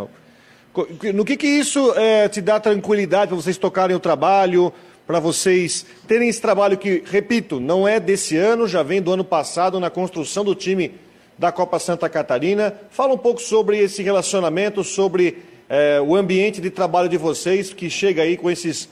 [1.14, 4.72] No que que isso é, te dá tranquilidade para vocês tocarem o trabalho,
[5.06, 9.24] para vocês terem esse trabalho que, repito, não é desse ano, já vem do ano
[9.24, 10.94] passado na construção do time
[11.38, 12.74] da Copa Santa Catarina.
[12.90, 17.88] Fala um pouco sobre esse relacionamento, sobre é, o ambiente de trabalho de vocês, que
[17.88, 18.88] chega aí com esses.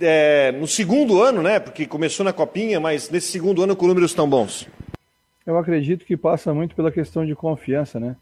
[0.00, 1.60] É, no segundo ano, né?
[1.60, 4.68] Porque começou na Copinha, mas nesse segundo ano com números tão bons.
[5.46, 8.16] Eu acredito que passa muito pela questão de confiança, né?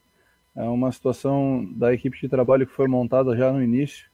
[0.57, 4.11] É uma situação da equipe de trabalho que foi montada já no início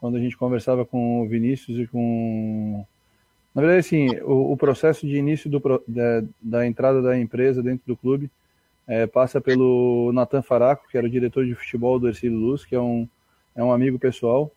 [0.00, 2.84] quando a gente conversava com o Vinícius e com.
[3.54, 7.86] Na verdade, assim, o, o processo de início do, da, da, entrada da empresa dentro
[7.86, 8.30] do clube
[8.86, 12.74] é, passa pelo Natan Faraco, que era o diretor de futebol do Ercílio Luz, que
[12.74, 13.08] é um,
[13.54, 14.52] é um amigo pessoal.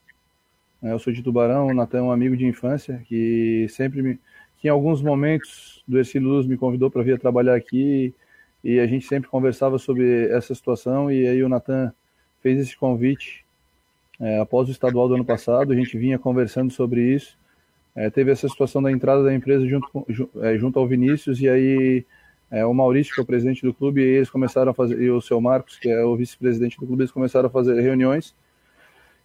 [0.82, 4.20] Eu sou de Tubarão, o Natan é um amigo de infância, que sempre me.
[4.58, 8.14] que em alguns momentos do Ercílio Luz me convidou para vir trabalhar aqui
[8.64, 11.94] e a gente sempre conversava sobre essa situação e aí o Natan
[12.42, 13.46] fez esse convite
[14.22, 17.38] é, após o estadual do ano passado, a gente vinha conversando sobre isso.
[17.94, 20.06] É, teve essa situação da entrada da empresa junto, com,
[20.42, 22.06] é, junto ao Vinícius, e aí
[22.52, 25.12] é, o Maurício, que é o presidente do clube, e eles começaram a fazer, e
[25.12, 28.34] o seu Marcos, que é o vice-presidente do clube, eles começaram a fazer reuniões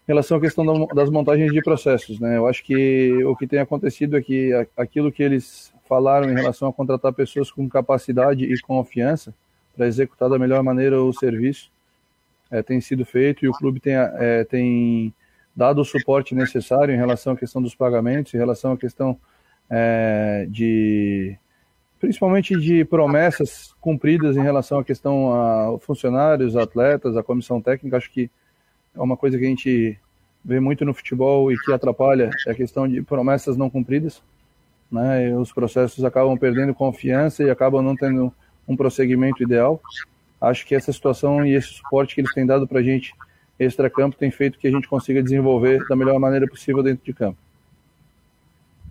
[0.07, 2.21] em relação à questão das montagens de processos.
[2.21, 2.37] Né?
[2.37, 6.69] Eu acho que o que tem acontecido é que aquilo que eles falaram em relação
[6.69, 9.35] a contratar pessoas com capacidade e confiança
[9.77, 11.71] para executar da melhor maneira o serviço,
[12.51, 15.13] é, tem sido feito e o clube tem, é, tem
[15.57, 19.19] dado o suporte necessário em relação à questão dos pagamentos, em relação à questão
[19.71, 21.37] é, de
[21.99, 27.97] principalmente de promessas cumpridas em relação à questão a funcionários, atletas, a comissão técnica.
[27.97, 28.31] Acho que
[28.95, 29.99] é uma coisa que a gente
[30.45, 34.23] vê muito no futebol e que atrapalha é a questão de promessas não cumpridas.
[34.91, 35.29] Né?
[35.29, 38.33] E os processos acabam perdendo confiança e acabam não tendo
[38.69, 39.81] um prosseguimento ideal.
[40.41, 43.15] Acho que essa situação e esse suporte que eles têm dado para a gente
[43.59, 47.39] extra-campo tem feito que a gente consiga desenvolver da melhor maneira possível dentro de campo.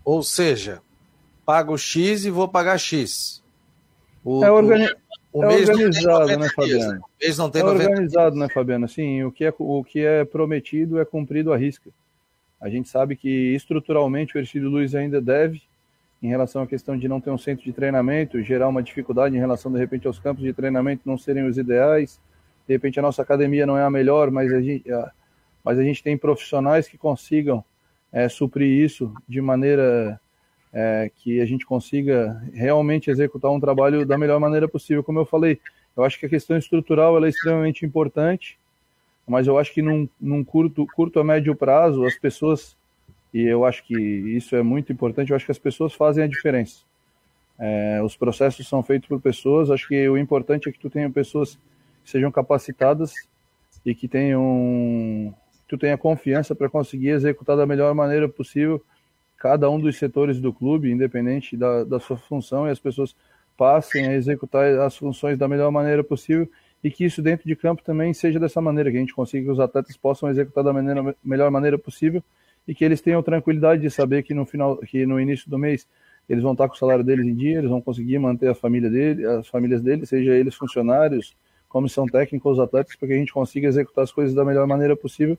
[0.04, 0.82] Ou seja,
[1.44, 3.42] pago X e vou pagar X.
[4.24, 4.88] O, é, organi
[5.34, 7.00] o, é organizado, né, Fabiano?
[7.00, 8.88] O mês não tem é organizado, né, Fabiano?
[8.88, 11.90] Sim, o que, é, o que é prometido é cumprido à risca.
[12.60, 15.60] A gente sabe que estruturalmente o Ercílio Luiz ainda deve,
[16.22, 19.40] em relação à questão de não ter um centro de treinamento, gerar uma dificuldade em
[19.40, 22.20] relação, de repente, aos campos de treinamento não serem os ideais.
[22.66, 25.10] De repente, a nossa academia não é a melhor, mas a gente, a,
[25.64, 27.62] mas a gente tem profissionais que consigam
[28.12, 30.20] é, suprir isso de maneira
[30.74, 35.04] é, que a gente consiga realmente executar um trabalho da melhor maneira possível.
[35.04, 35.60] Como eu falei,
[35.96, 38.58] eu acho que a questão estrutural é extremamente importante,
[39.26, 42.76] mas eu acho que num, num, curto, curto a médio prazo, as pessoas,
[43.32, 46.26] e eu acho que isso é muito importante, eu acho que as pessoas fazem a
[46.26, 46.80] diferença.
[47.56, 51.08] É, os processos são feitos por pessoas, acho que o importante é que tu tenha
[51.08, 51.54] pessoas
[52.02, 53.14] que sejam capacitadas
[53.86, 55.32] e que tenham
[55.68, 58.82] tu tenha confiança para conseguir executar da melhor maneira possível
[59.44, 63.14] cada um dos setores do clube, independente da, da sua função, e as pessoas
[63.58, 66.48] passem a executar as funções da melhor maneira possível
[66.82, 69.50] e que isso dentro de campo também seja dessa maneira, que a gente consiga que
[69.50, 72.24] os atletas possam executar da maneira, melhor maneira possível
[72.66, 75.86] e que eles tenham tranquilidade de saber que no final, que no início do mês
[76.26, 78.88] eles vão estar com o salário deles em dia, eles vão conseguir manter a família
[78.88, 81.36] dele, as famílias deles, seja eles funcionários,
[81.74, 84.94] comissão técnica, os atletas, para que a gente consiga executar as coisas da melhor maneira
[84.94, 85.36] possível.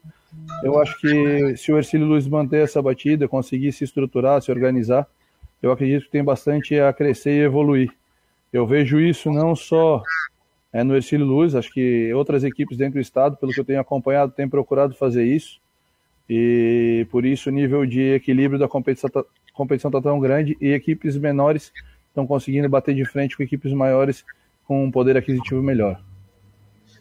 [0.61, 5.07] Eu acho que se o Ercílio Luiz manter essa batida, conseguir se estruturar, se organizar,
[5.63, 7.89] eu acredito que tem bastante a crescer e evoluir.
[8.51, 10.03] Eu vejo isso não só
[10.73, 13.79] é, no Ercílio Luz, acho que outras equipes dentro do estado, pelo que eu tenho
[13.79, 15.61] acompanhado, têm procurado fazer isso.
[16.29, 20.73] E por isso o nível de equilíbrio da competição está competição tá tão grande e
[20.73, 21.71] equipes menores
[22.09, 24.25] estão conseguindo bater de frente com equipes maiores
[24.65, 25.97] com um poder aquisitivo melhor.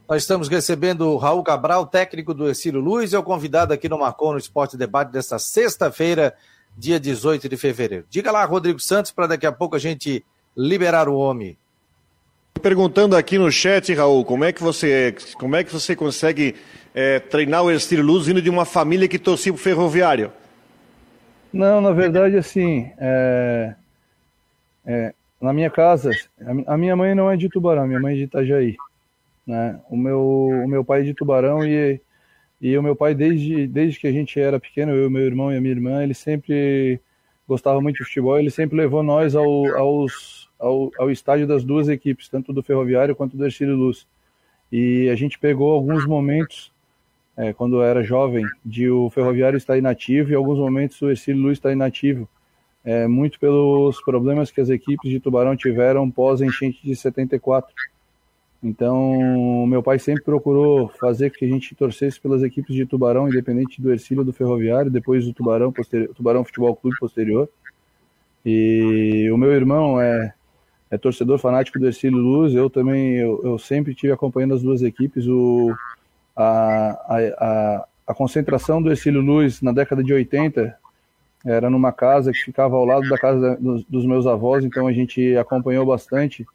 [0.06, 3.98] Nós estamos recebendo o Raul Cabral, técnico do Ercílio Luz, é o convidado aqui no
[3.98, 6.34] Marcon no Esporte Debate desta sexta-feira,
[6.76, 8.04] dia 18 de fevereiro.
[8.10, 10.22] Diga lá, Rodrigo Santos, para daqui a pouco a gente
[10.54, 11.56] liberar o homem.
[12.60, 16.54] Perguntando aqui no chat, Raul, como é que você, como é que você consegue
[16.94, 20.30] é, treinar o Ercílio Luz vindo de uma família que torcia para o ferroviário?
[21.50, 23.74] Não, na verdade, assim, é,
[24.84, 26.10] é, na minha casa,
[26.66, 28.76] a minha mãe não é de Tubarão, minha mãe é de Itajaí.
[29.46, 29.80] Né?
[29.88, 32.00] O, meu, o meu pai é de Tubarão e,
[32.60, 35.56] e o meu pai, desde, desde que a gente era pequeno, eu, meu irmão e
[35.56, 37.00] a minha irmã, ele sempre
[37.46, 41.88] gostava muito de futebol, ele sempre levou nós ao, aos, ao, ao estádio das duas
[41.88, 44.06] equipes, tanto do Ferroviário quanto do Ercílio Luz.
[44.72, 46.72] E a gente pegou alguns momentos,
[47.36, 51.42] é, quando eu era jovem, de o Ferroviário estar inativo e alguns momentos o Ercílio
[51.42, 52.28] Luz estar inativo.
[52.84, 57.72] É, muito pelos problemas que as equipes de Tubarão tiveram pós-enchente de 74.
[58.64, 63.80] Então, meu pai sempre procurou fazer que a gente torcesse pelas equipes de Tubarão, independente
[63.82, 67.46] do Ercílio do Ferroviário, depois do Tubarão, posterior, Tubarão Futebol Clube posterior.
[68.42, 70.32] E o meu irmão é,
[70.90, 74.80] é torcedor fanático do Ercílio Luz, eu também, eu, eu sempre tive acompanhando as duas
[74.80, 75.26] equipes.
[75.26, 75.70] O,
[76.34, 80.74] a, a, a, a concentração do Ercílio Luz na década de 80
[81.44, 84.92] era numa casa que ficava ao lado da casa dos, dos meus avós, então a
[84.94, 86.46] gente acompanhou bastante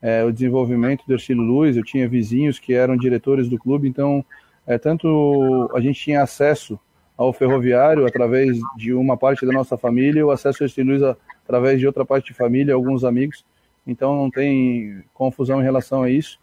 [0.00, 4.24] é, o desenvolvimento do Ercílio Luz, eu tinha vizinhos que eram diretores do clube, então
[4.66, 6.78] é, tanto a gente tinha acesso
[7.16, 11.80] ao ferroviário através de uma parte da nossa família, o acesso ao Ercílio Luz através
[11.80, 13.44] de outra parte de família, alguns amigos,
[13.86, 16.38] então não tem confusão em relação a isso.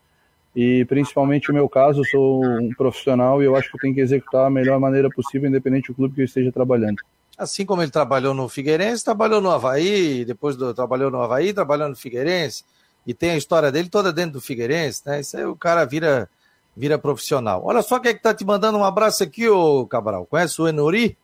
[0.55, 3.95] E principalmente o meu caso, eu sou um profissional e eu acho que eu tenho
[3.95, 6.97] que executar a melhor maneira possível, independente do clube que eu esteja trabalhando.
[7.35, 11.89] Assim como ele trabalhou no Figueirense, trabalhou no Havaí, depois do, trabalhou no Havaí, trabalhou
[11.89, 12.63] no Figueirense,
[13.05, 15.19] e tem a história dele toda dentro do Figueirense, né?
[15.19, 16.29] Isso aí o cara vira,
[16.75, 17.61] vira profissional.
[17.65, 20.25] Olha só quem é que tá te mandando um abraço aqui, ô Cabral.
[20.25, 21.17] Conhece o Enori?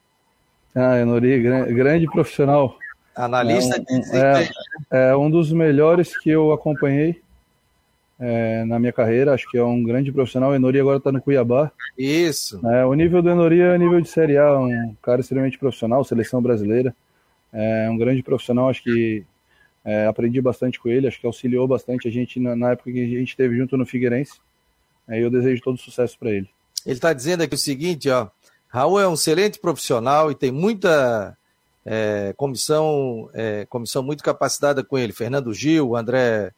[0.76, 2.78] Ah, Enori, grande, grande profissional.
[3.15, 4.50] Analista é um, é,
[4.92, 7.22] é, um dos melhores que eu acompanhei
[8.20, 9.34] é, na minha carreira.
[9.34, 10.52] Acho que é um grande profissional.
[10.52, 11.72] O Enori agora está no Cuiabá.
[11.98, 12.65] Isso.
[12.68, 16.42] É, o nível do Enori é nível de Série A, um cara extremamente profissional, seleção
[16.42, 16.96] brasileira.
[17.52, 19.24] É um grande profissional, acho que
[19.84, 23.04] é, aprendi bastante com ele, acho que auxiliou bastante a gente na, na época que
[23.04, 24.39] a gente esteve junto no Figueirense.
[25.08, 26.50] É, eu desejo todo sucesso para ele.
[26.86, 28.28] Ele está dizendo aqui o seguinte, ó,
[28.68, 31.36] Raul é um excelente profissional e tem muita
[31.86, 35.12] é, comissão, é, comissão muito capacitada com ele.
[35.12, 36.52] Fernando Gil, André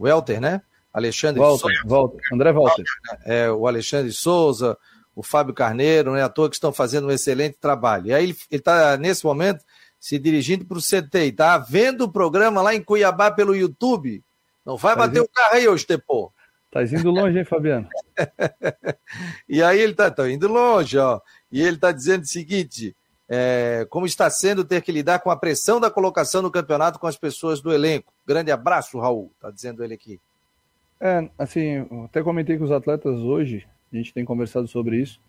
[0.00, 0.62] Welter, né?
[0.92, 1.82] Alexandre Walter, Souza.
[1.86, 2.84] Walter, André Walter.
[3.24, 4.76] É, o Alexandre Souza,
[5.14, 6.22] o Fábio Carneiro, né?
[6.22, 8.08] À toa que estão fazendo um excelente trabalho.
[8.08, 9.64] E aí ele está, nesse momento,
[10.02, 14.20] se dirigindo para o CT e está vendo o programa lá em Cuiabá pelo YouTube.
[14.66, 15.26] Não vai tá bater indo...
[15.26, 16.32] o carro aí hoje, Tepô.
[16.72, 17.88] Tá indo longe, hein, Fabiano?
[19.48, 21.20] e aí ele tá, tá indo longe, ó.
[21.52, 22.96] E ele está dizendo o seguinte:
[23.28, 27.06] é, como está sendo ter que lidar com a pressão da colocação no campeonato com
[27.06, 28.12] as pessoas do elenco.
[28.26, 30.18] Grande abraço, Raul, está dizendo ele aqui.
[31.00, 35.20] É, assim, até comentei com os atletas hoje, a gente tem conversado sobre isso.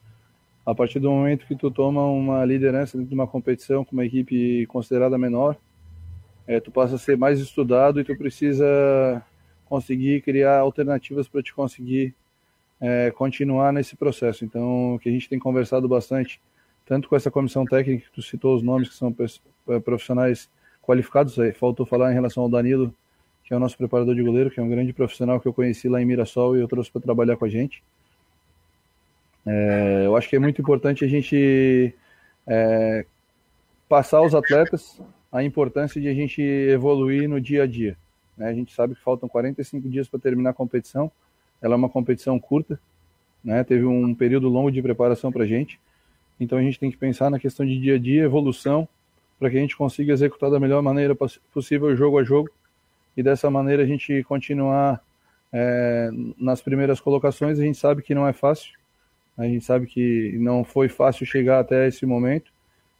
[0.66, 4.06] A partir do momento que tu toma uma liderança dentro de uma competição com uma
[4.06, 5.58] equipe considerada menor,
[6.48, 9.22] é, tu passa a ser mais estudado e tu precisa
[9.66, 12.14] conseguir criar alternativas para te conseguir
[12.80, 14.46] é, continuar nesse processo.
[14.46, 16.40] Então, o que a gente tem conversado bastante
[16.86, 19.16] tanto com essa comissão técnica, que tu citou os nomes que são
[19.70, 20.50] eh, profissionais
[20.82, 22.94] qualificados, faltou falar em relação ao Danilo,
[23.44, 25.88] que é o nosso preparador de goleiro, que é um grande profissional que eu conheci
[25.88, 27.84] lá em Mirassol e eu trouxe para trabalhar com a gente.
[29.46, 31.94] É, eu acho que é muito importante a gente
[32.48, 33.06] é,
[33.88, 35.02] passar aos atletas
[35.32, 37.98] a importância de a gente evoluir no dia a dia.
[38.38, 38.48] Né?
[38.48, 41.12] A gente sabe que faltam 45 dias para terminar a competição,
[41.62, 42.80] ela é uma competição curta,
[43.44, 43.64] né?
[43.64, 45.80] teve um período longo de preparação para a gente,
[46.40, 48.88] então a gente tem que pensar na questão de dia a dia, evolução,
[49.40, 51.16] para que a gente consiga executar da melhor maneira
[51.54, 52.50] possível jogo a jogo
[53.16, 55.02] e dessa maneira a gente continuar
[55.52, 57.60] é, nas primeiras colocações.
[57.60, 58.74] A gente sabe que não é fácil,
[59.38, 62.52] a gente sabe que não foi fácil chegar até esse momento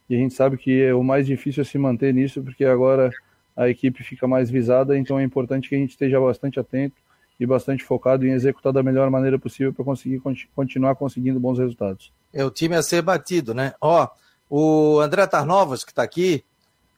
[0.08, 3.10] e a gente sabe que é o mais difícil é se manter nisso porque agora
[3.56, 6.96] a equipe fica mais visada, então é importante que a gente esteja bastante atento
[7.38, 10.20] e bastante focado em executar da melhor maneira possível para conseguir
[10.54, 12.12] continuar conseguindo bons resultados.
[12.32, 13.74] É o time a ser batido, né?
[13.80, 14.08] Ó,
[14.48, 16.44] o André Tarnovas, que está aqui,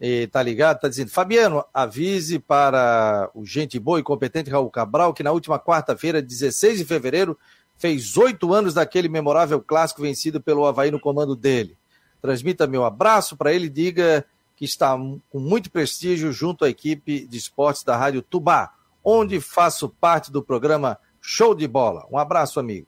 [0.00, 5.22] está ligado, está dizendo: Fabiano, avise para o gente boa e competente Raul Cabral que
[5.22, 7.38] na última quarta-feira, 16 de fevereiro,
[7.78, 11.76] fez oito anos daquele memorável clássico vencido pelo Havaí no comando dele.
[12.20, 14.24] Transmita meu abraço para ele diga
[14.56, 14.96] que está
[15.30, 18.72] com muito prestígio junto à equipe de esportes da Rádio Tubá,
[19.04, 22.06] onde faço parte do programa Show de Bola.
[22.10, 22.86] Um abraço, amigo.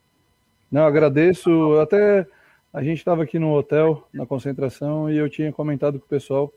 [0.73, 1.79] Não, agradeço.
[1.81, 2.27] Até
[2.73, 6.53] a gente estava aqui no hotel, na concentração, e eu tinha comentado com o pessoal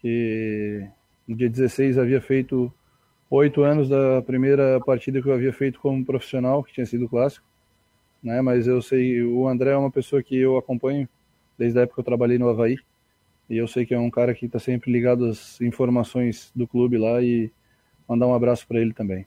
[0.00, 0.86] que
[1.26, 2.72] no dia 16 havia feito
[3.30, 7.44] oito anos da primeira partida que eu havia feito como profissional, que tinha sido clássico.
[8.22, 8.40] Né?
[8.40, 11.08] Mas eu sei, o André é uma pessoa que eu acompanho
[11.58, 12.76] desde a época que eu trabalhei no Havaí.
[13.48, 16.98] E eu sei que é um cara que está sempre ligado às informações do clube
[16.98, 17.50] lá e
[18.08, 19.26] mandar um abraço para ele também.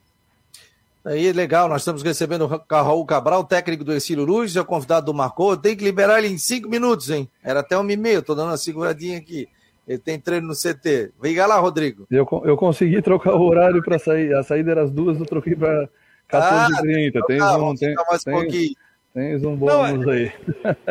[1.02, 5.06] Aí, legal, nós estamos recebendo o Raul Cabral, técnico do Ercílio Luz, é o convidado
[5.06, 5.56] do Marcou.
[5.56, 7.26] Tem que liberar ele em cinco minutos, hein?
[7.42, 9.48] Era até uma e meia, tô dando uma seguradinha aqui.
[9.90, 11.10] Ele tem treino no CT.
[11.20, 12.06] Liga lá, Rodrigo.
[12.08, 14.32] Eu, eu consegui trocar o horário para sair.
[14.34, 15.88] A saída era às duas, eu troquei para
[16.30, 16.30] 14h30.
[16.32, 18.74] Ah, tem um, tem, mais tem, um pouquinho.
[19.12, 20.30] Tens um bônus Não, aí.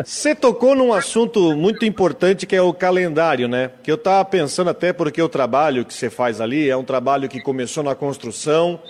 [0.04, 3.72] Você tocou num assunto muito importante que é o calendário, né?
[3.82, 7.30] Que eu estava pensando até porque o trabalho que você faz ali é um trabalho
[7.30, 8.82] que começou na construção,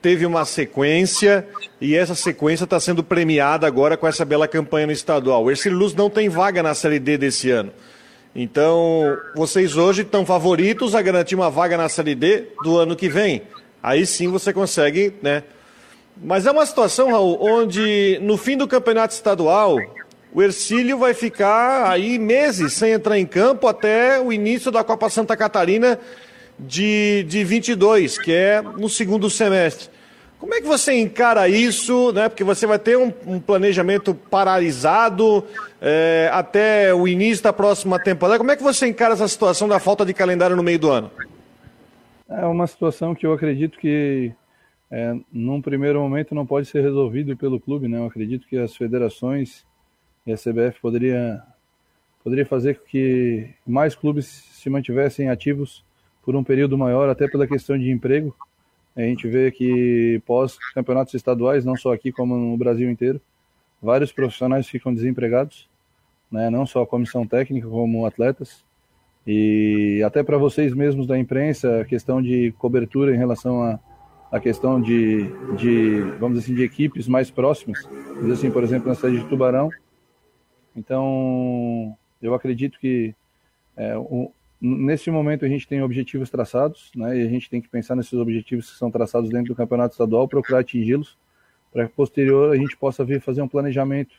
[0.00, 1.46] teve uma sequência
[1.78, 5.44] e essa sequência está sendo premiada agora com essa bela campanha no estadual.
[5.44, 7.70] O Ercílio Luz não tem vaga na Série D desse ano.
[8.34, 13.08] Então, vocês hoje estão favoritos a garantir uma vaga na Série D do ano que
[13.08, 13.42] vem.
[13.82, 15.42] Aí sim você consegue, né?
[16.16, 19.76] Mas é uma situação, Raul, onde no fim do campeonato estadual,
[20.32, 25.10] o Ercílio vai ficar aí meses sem entrar em campo até o início da Copa
[25.10, 25.98] Santa Catarina
[26.58, 29.90] de, de 22, que é no segundo semestre.
[30.42, 32.28] Como é que você encara isso, né?
[32.28, 35.44] Porque você vai ter um, um planejamento paralisado
[35.80, 38.38] é, até o início da próxima temporada.
[38.38, 41.12] Como é que você encara essa situação da falta de calendário no meio do ano?
[42.28, 44.32] É uma situação que eu acredito que,
[44.90, 47.98] é, num primeiro momento, não pode ser resolvido pelo clube, né?
[47.98, 49.64] Eu acredito que as federações
[50.26, 51.40] e a CBF poderia
[52.24, 55.84] poderia fazer com que mais clubes se mantivessem ativos
[56.20, 58.34] por um período maior, até pela questão de emprego.
[58.94, 63.20] A gente vê que pós campeonatos estaduais, não só aqui como no Brasil inteiro,
[63.80, 65.68] vários profissionais ficam desempregados,
[66.30, 66.50] né?
[66.50, 68.64] não só a comissão técnica, como atletas.
[69.26, 73.78] E até para vocês mesmos da imprensa, a questão de cobertura em relação a,
[74.30, 75.24] a questão de,
[75.56, 77.78] de, vamos dizer assim, de equipes mais próximas,
[78.32, 79.70] assim, por exemplo, na cidade de Tubarão.
[80.74, 83.14] Então, eu acredito que
[83.76, 83.94] é,
[84.64, 88.12] Nesse momento a gente tem objetivos traçados, né, e a gente tem que pensar nesses
[88.12, 91.18] objetivos que são traçados dentro do campeonato estadual, procurar atingi-los,
[91.72, 94.14] para que posterior a gente possa vir fazer um planejamento,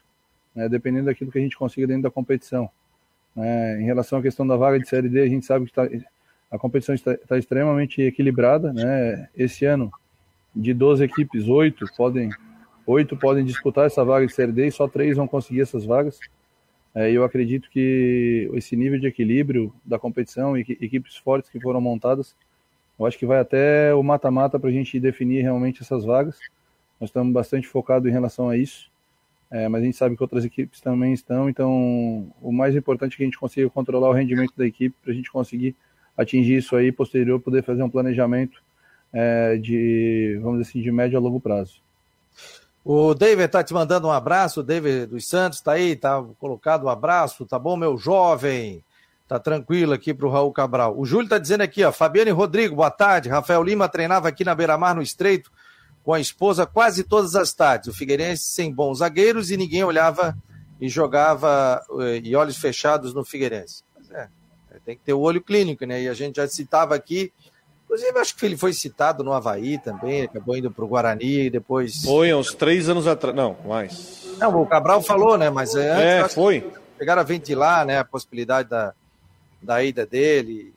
[0.53, 2.69] né, dependendo daquilo que a gente consiga dentro da competição.
[3.33, 3.81] Né?
[3.81, 5.87] Em relação à questão da vaga de Série D, a gente sabe que tá,
[6.51, 8.73] a competição está, está extremamente equilibrada.
[8.73, 9.29] Né?
[9.35, 9.91] Esse ano,
[10.55, 12.29] de 12 equipes, 8 podem,
[12.85, 16.19] 8 podem disputar essa vaga de Série D e só 3 vão conseguir essas vagas.
[16.95, 21.81] É, eu acredito que esse nível de equilíbrio da competição e equipes fortes que foram
[21.81, 22.35] montadas,
[22.99, 26.39] eu acho que vai até o mata-mata para a gente definir realmente essas vagas.
[26.99, 28.91] Nós estamos bastante focados em relação a isso,
[29.49, 33.17] é, mas a gente sabe que outras equipes também estão, então o mais importante é
[33.17, 35.75] que a gente consiga controlar o rendimento da equipe para a gente conseguir
[36.15, 38.61] atingir isso aí, posterior poder fazer um planejamento
[39.11, 41.81] é, de, vamos dizer assim, de médio a longo prazo.
[42.86, 46.84] O David tá te mandando um abraço, o David dos Santos tá aí, tá colocado
[46.84, 48.84] um abraço, tá bom, meu jovem?
[49.25, 50.93] Tá tranquilo aqui pro Raul Cabral.
[50.99, 53.29] O Júlio tá dizendo aqui, ó, Fabiane Rodrigo, boa tarde.
[53.29, 55.49] Rafael Lima treinava aqui na Beira-Mar, no Estreito,
[56.03, 57.88] com a esposa quase todas as tardes.
[57.88, 60.38] O Figueirense sem bons zagueiros e ninguém olhava
[60.79, 63.86] e jogava eh, e olhos fechados no Figueirense.
[63.97, 64.27] Mas é,
[64.86, 66.01] tem que ter o olho clínico, né?
[66.01, 67.31] E a gente já citava aqui
[67.93, 72.01] Inclusive, acho que ele foi citado no Havaí também, acabou indo para o Guarani, depois.
[72.03, 73.35] Foi, uns três anos atrás.
[73.35, 74.35] Não, mais.
[74.39, 75.51] Não, o Cabral falou, né?
[75.51, 76.67] Mas antes, é, foi.
[76.97, 78.95] Chegaram a ventilar né, a possibilidade da,
[79.61, 80.73] da ida dele.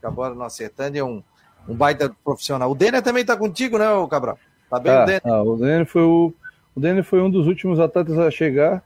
[0.00, 0.96] Acabaram não acertando.
[0.96, 1.22] E é um,
[1.68, 2.72] um baita profissional.
[2.72, 4.36] O Denner também está contigo, né, o Cabral?
[4.68, 5.22] Tá bem ah, o Denner?
[5.24, 6.34] Ah, o Denner foi o.
[6.74, 8.82] O Denner foi um dos últimos atletas a chegar.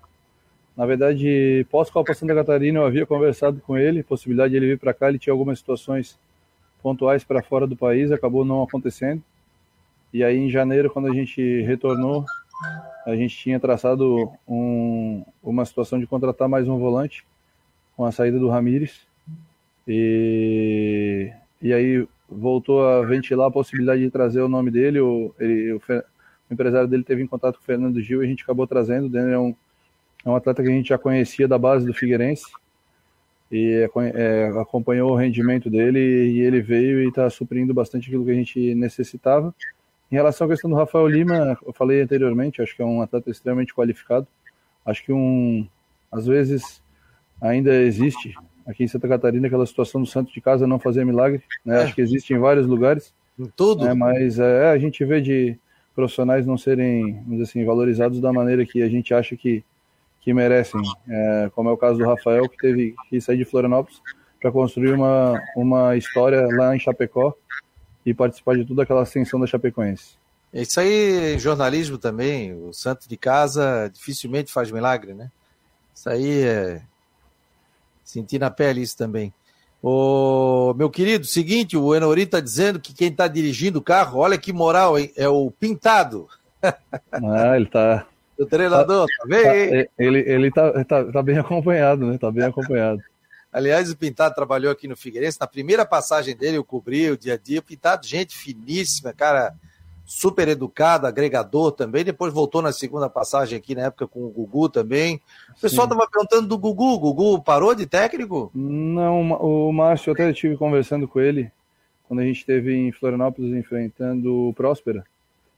[0.77, 4.93] Na verdade, pós-Copa Santa Catarina, eu havia conversado com ele, possibilidade de ele vir para
[4.93, 5.09] cá.
[5.09, 6.19] Ele tinha algumas situações
[6.87, 9.21] pontuais para fora do país, acabou não acontecendo.
[10.15, 12.25] E aí em janeiro, quando a gente retornou,
[13.05, 17.27] a gente tinha traçado um, uma situação de contratar mais um volante
[17.97, 19.05] com a saída do Ramires.
[19.89, 25.01] E, e aí voltou a ventilar a possibilidade de trazer o nome dele.
[25.01, 28.29] O, ele, o, o empresário dele teve em contato com o Fernando Gil e a
[28.29, 29.07] gente acabou trazendo.
[29.07, 29.53] O Denner é um,
[30.25, 32.47] é um atleta que a gente já conhecia da base do Figueirense
[33.51, 38.31] e é, acompanhou o rendimento dele e ele veio e está suprindo bastante aquilo que
[38.31, 39.55] a gente necessitava.
[40.11, 43.31] Em relação à questão do Rafael Lima, eu falei anteriormente, acho que é um atleta
[43.31, 44.27] extremamente qualificado.
[44.85, 45.67] Acho que um,
[46.11, 46.83] às vezes
[47.41, 48.35] ainda existe
[48.67, 51.81] aqui em Santa Catarina aquela situação do santo de casa não fazer milagre, né?
[51.81, 51.85] É.
[51.85, 53.13] Acho que existe em vários lugares.
[53.39, 53.85] Em tudo.
[53.85, 53.95] Né?
[53.95, 55.59] Mas é, a gente vê de
[55.95, 59.65] profissionais não serem, vamos dizer assim, valorizados da maneira que a gente acha que
[60.27, 64.03] que merecem, é, como é o caso do Rafael, que teve que sair de Florianópolis
[64.43, 67.33] para construir uma, uma história lá em Chapecó
[68.05, 70.17] e participar de toda aquela ascensão da Chapecoense.
[70.53, 75.31] Isso aí, jornalismo também, o santo de casa dificilmente faz milagre, né?
[75.95, 76.83] Isso aí é
[78.03, 79.33] sentir na pele isso também.
[79.81, 84.37] O meu querido, seguinte, o Enori está dizendo que quem está dirigindo o carro, olha
[84.37, 85.13] que moral, hein?
[85.17, 86.27] É o Pintado.
[87.13, 88.07] Ah, ele está
[88.39, 89.43] o treinador, tá, bem?
[89.43, 92.19] Tá, é, ele, ele tá, tá, tá bem acompanhado, né?
[92.19, 93.03] Tá bem acompanhado.
[93.53, 95.39] Aliás, o Pintado trabalhou aqui no Figueirense.
[95.41, 97.61] Na primeira passagem dele, eu cobri o dia a dia.
[97.61, 99.55] O Pintado, gente finíssima, cara,
[100.05, 102.05] super educado, agregador também.
[102.05, 105.21] Depois voltou na segunda passagem aqui, na época com o Gugu também.
[105.57, 106.95] O pessoal estava perguntando do Gugu.
[106.95, 108.51] O Gugu parou de técnico?
[108.55, 111.51] Não, o Márcio, eu até estive conversando com ele
[112.07, 115.05] quando a gente esteve em Florianópolis enfrentando o Próspera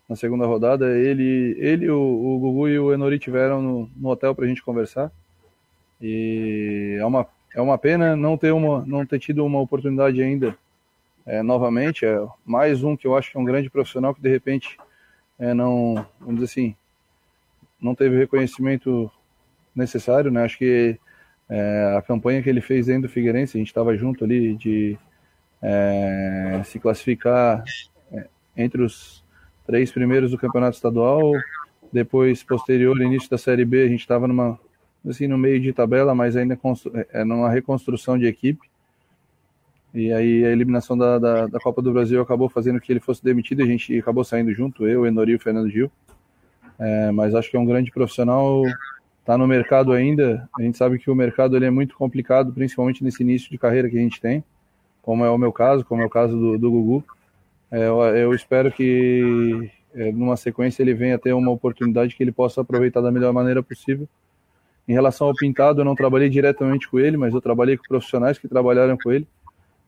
[0.08, 0.98] na segunda rodada.
[0.98, 4.62] Ele, ele o, o Gugu e o Enori tiveram no, no hotel para a gente
[4.62, 5.12] conversar.
[6.00, 10.56] E é uma, é uma pena não ter, uma, não ter tido uma oportunidade ainda
[11.26, 12.06] é, novamente.
[12.06, 14.78] É mais um que eu acho que é um grande profissional que de repente
[15.38, 16.76] é, não, vamos dizer assim,
[17.80, 19.10] não teve o reconhecimento
[19.74, 20.42] necessário, né?
[20.44, 20.98] Acho que
[21.48, 24.98] é, a campanha que ele fez dentro do Figueirense, a gente estava junto ali de
[25.62, 27.62] é, se classificar
[28.12, 29.24] é, entre os
[29.68, 31.30] três primeiros do campeonato estadual,
[31.92, 34.58] depois posterior início da série B a gente estava numa
[35.06, 36.58] assim no meio de tabela, mas ainda
[37.12, 38.66] é, numa reconstrução de equipe.
[39.94, 43.22] E aí a eliminação da, da, da, Copa do Brasil acabou fazendo que ele fosse
[43.22, 45.90] demitido, a gente acabou saindo junto, eu, Enori e o Fernando Gil.
[46.78, 48.62] É, mas acho que é um grande profissional,
[49.20, 50.48] está no mercado ainda.
[50.58, 53.88] A gente sabe que o mercado ele é muito complicado, principalmente nesse início de carreira
[53.88, 54.42] que a gente tem,
[55.02, 57.04] como é o meu caso, como é o caso do, do Gugu.
[57.70, 62.32] É, eu, eu, espero que é, numa sequência ele venha ter uma oportunidade que ele
[62.32, 64.08] possa aproveitar da melhor maneira possível.
[64.86, 68.38] Em relação ao pintado, eu não trabalhei diretamente com ele, mas eu trabalhei com profissionais
[68.38, 69.28] que trabalharam com ele.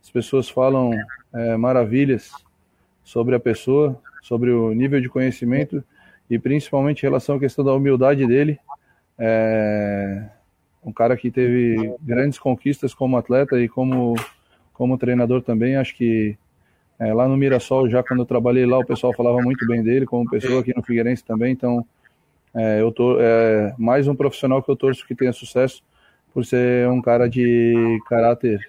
[0.02, 0.92] As pessoas falam
[1.32, 2.30] é, maravilhas
[3.02, 5.82] sobre a pessoa, sobre o nível de conhecimento
[6.28, 8.58] e principalmente em relação à questão da humildade dele.
[9.18, 10.28] É
[10.82, 14.14] um cara que teve grandes conquistas como atleta e como,
[14.72, 15.76] como treinador também.
[15.76, 16.36] Acho que
[17.00, 20.04] é, lá no Mirassol, já quando eu trabalhei lá, o pessoal falava muito bem dele,
[20.04, 21.50] como pessoa aqui no Figueirense também.
[21.50, 21.84] Então,
[22.54, 25.82] é, eu tô é, mais um profissional que eu torço que tenha sucesso
[26.34, 28.60] por ser um cara de caráter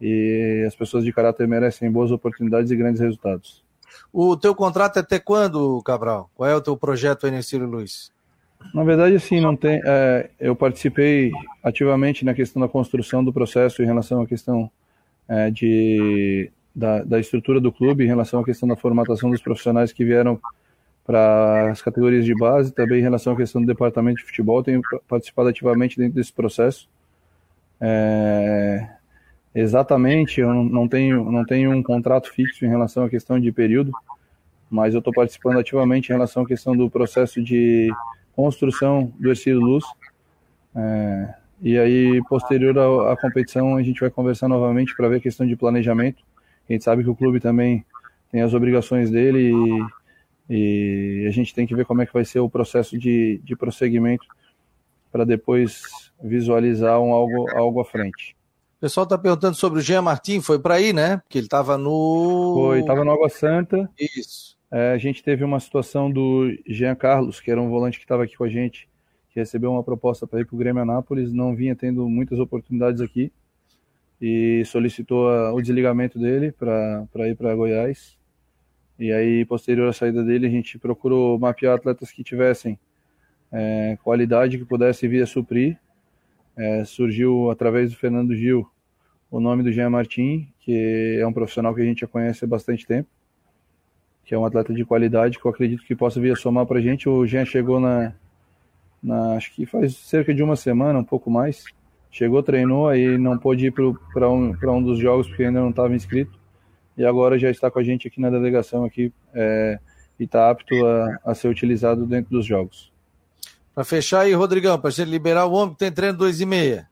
[0.00, 3.62] e as pessoas de caráter merecem boas oportunidades e grandes resultados.
[4.12, 6.28] O teu contrato é até quando, Cabral?
[6.34, 8.12] Qual é o teu projeto aí, Nercílio Luiz?
[8.74, 9.80] Na verdade, assim, não tem.
[9.84, 11.30] É, eu participei
[11.62, 14.68] ativamente na questão da construção do processo em relação à questão
[15.28, 19.92] é, de, da, da estrutura do clube, em relação à questão da formatação dos profissionais
[19.92, 20.40] que vieram
[21.04, 24.80] para as categorias de base, também em relação à questão do departamento de futebol, tenho
[25.06, 26.88] participado ativamente dentro desse processo.
[27.80, 28.88] É,
[29.54, 33.92] exatamente, eu não tenho, não tenho um contrato fixo em relação à questão de período,
[34.70, 37.92] mas eu estou participando ativamente em relação à questão do processo de
[38.34, 39.84] construção do Ercílio Luz.
[40.74, 45.20] É, e aí, posterior à, à competição, a gente vai conversar novamente para ver a
[45.20, 46.24] questão de planejamento.
[46.68, 47.84] A gente sabe que o clube também
[48.30, 50.04] tem as obrigações dele e
[50.48, 53.56] e a gente tem que ver como é que vai ser o processo de, de
[53.56, 54.26] prosseguimento
[55.10, 55.82] para depois
[56.22, 58.36] visualizar um algo, algo à frente.
[58.76, 61.18] O pessoal está perguntando sobre o Jean Martin, foi para aí, né?
[61.18, 62.54] Porque ele estava no.
[62.54, 63.88] Foi, estava no Água Santa.
[63.98, 64.58] Isso.
[64.70, 68.24] É, a gente teve uma situação do Jean Carlos, que era um volante que estava
[68.24, 68.88] aqui com a gente,
[69.30, 73.00] que recebeu uma proposta para ir para o Grêmio Anápolis, não vinha tendo muitas oportunidades
[73.00, 73.32] aqui
[74.26, 78.16] e solicitou a, o desligamento dele para ir para Goiás.
[78.98, 82.78] E aí, posterior à saída dele, a gente procurou mapear atletas que tivessem
[83.52, 85.78] é, qualidade que pudesse vir a suprir.
[86.56, 88.66] É, surgiu através do Fernando Gil
[89.30, 92.48] o nome do Jean Martin, que é um profissional que a gente já conhece há
[92.48, 93.10] bastante tempo,
[94.24, 96.78] que é um atleta de qualidade que eu acredito que possa vir a somar para
[96.78, 97.10] a gente.
[97.10, 98.14] O Jean chegou na,
[99.02, 101.66] na, acho que faz cerca de uma semana, um pouco mais.
[102.14, 105.92] Chegou, treinou, aí não pôde ir para um, um dos jogos porque ainda não estava
[105.92, 106.38] inscrito
[106.96, 109.80] e agora já está com a gente aqui na delegação aqui é,
[110.16, 112.92] e está apto a, a, ser utilizado dentro dos jogos.
[113.74, 116.88] Para fechar aí, Rodrigão, para gente liberar o homem que tem treino 2 e meia.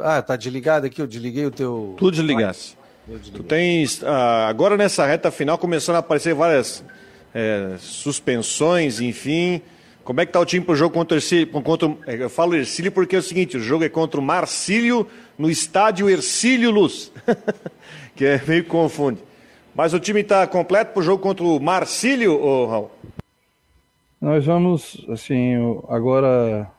[0.00, 1.94] Ah, tá desligado aqui, eu desliguei o teu.
[1.98, 2.78] Tu desligasse.
[3.30, 6.82] Tu tens, ah, agora nessa reta final, começando a aparecer várias
[7.34, 9.60] é, suspensões, enfim.
[10.04, 11.46] Como é que tá o time para o jogo contra o Ercílio?
[11.46, 15.06] Contra, é, eu falo Ercílio porque é o seguinte, o jogo é contra o Marcílio
[15.38, 17.10] no estádio Ercílio Luz,
[18.14, 19.20] que é meio confunde.
[19.74, 22.90] Mas o time está completo para o jogo contra o Marcílio, ou Raul?
[24.20, 25.54] Nós vamos, assim,
[25.88, 26.70] agora,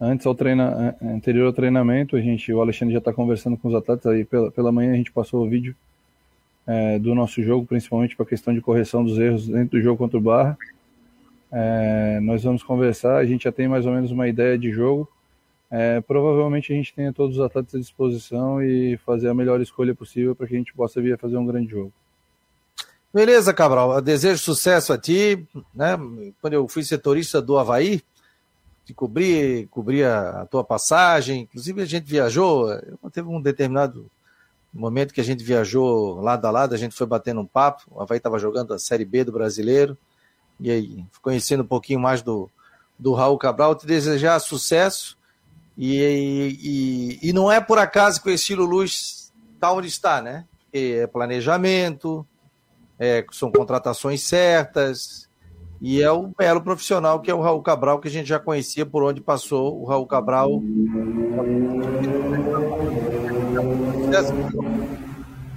[0.00, 3.74] antes ao treina, anterior ao treinamento, a gente, o Alexandre já está conversando com os
[3.74, 5.74] atletas, aí pela, pela manhã a gente passou o vídeo
[6.64, 9.98] é, do nosso jogo, principalmente para a questão de correção dos erros dentro do jogo
[9.98, 10.56] contra o Barra.
[11.50, 15.08] É, nós vamos conversar, a gente já tem mais ou menos uma ideia de jogo,
[15.70, 19.94] é, provavelmente a gente tenha todos os atletas à disposição e fazer a melhor escolha
[19.94, 21.92] possível para que a gente possa vir a fazer um grande jogo.
[23.12, 23.94] Beleza, Cabral.
[23.94, 25.46] Eu desejo sucesso a ti.
[25.74, 25.96] Né?
[26.40, 28.02] Quando eu fui setorista do Havaí,
[28.84, 32.68] de cobrir, cobrir a, tua passagem, inclusive a gente viajou,
[33.10, 34.06] teve um determinado
[34.72, 38.00] momento que a gente viajou lado a lado, a gente foi batendo um papo, o
[38.00, 39.96] Havaí estava jogando a Série B do Brasileiro,
[40.58, 42.50] e aí, conhecendo um pouquinho mais do,
[42.98, 45.16] do Raul Cabral, te desejar sucesso,
[45.76, 46.00] e,
[47.22, 50.46] e, e não é por acaso que o estilo luz está onde está, né?
[50.72, 52.26] É planejamento,
[52.98, 55.28] é, são contratações certas,
[55.80, 58.86] e é o belo profissional que é o Raul Cabral, que a gente já conhecia
[58.86, 60.62] por onde passou o Raul Cabral.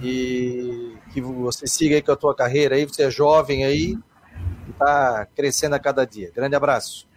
[0.01, 3.97] E que você siga aí com a tua carreira aí, você é jovem aí,
[4.71, 6.31] está crescendo a cada dia.
[6.35, 7.07] Grande abraço.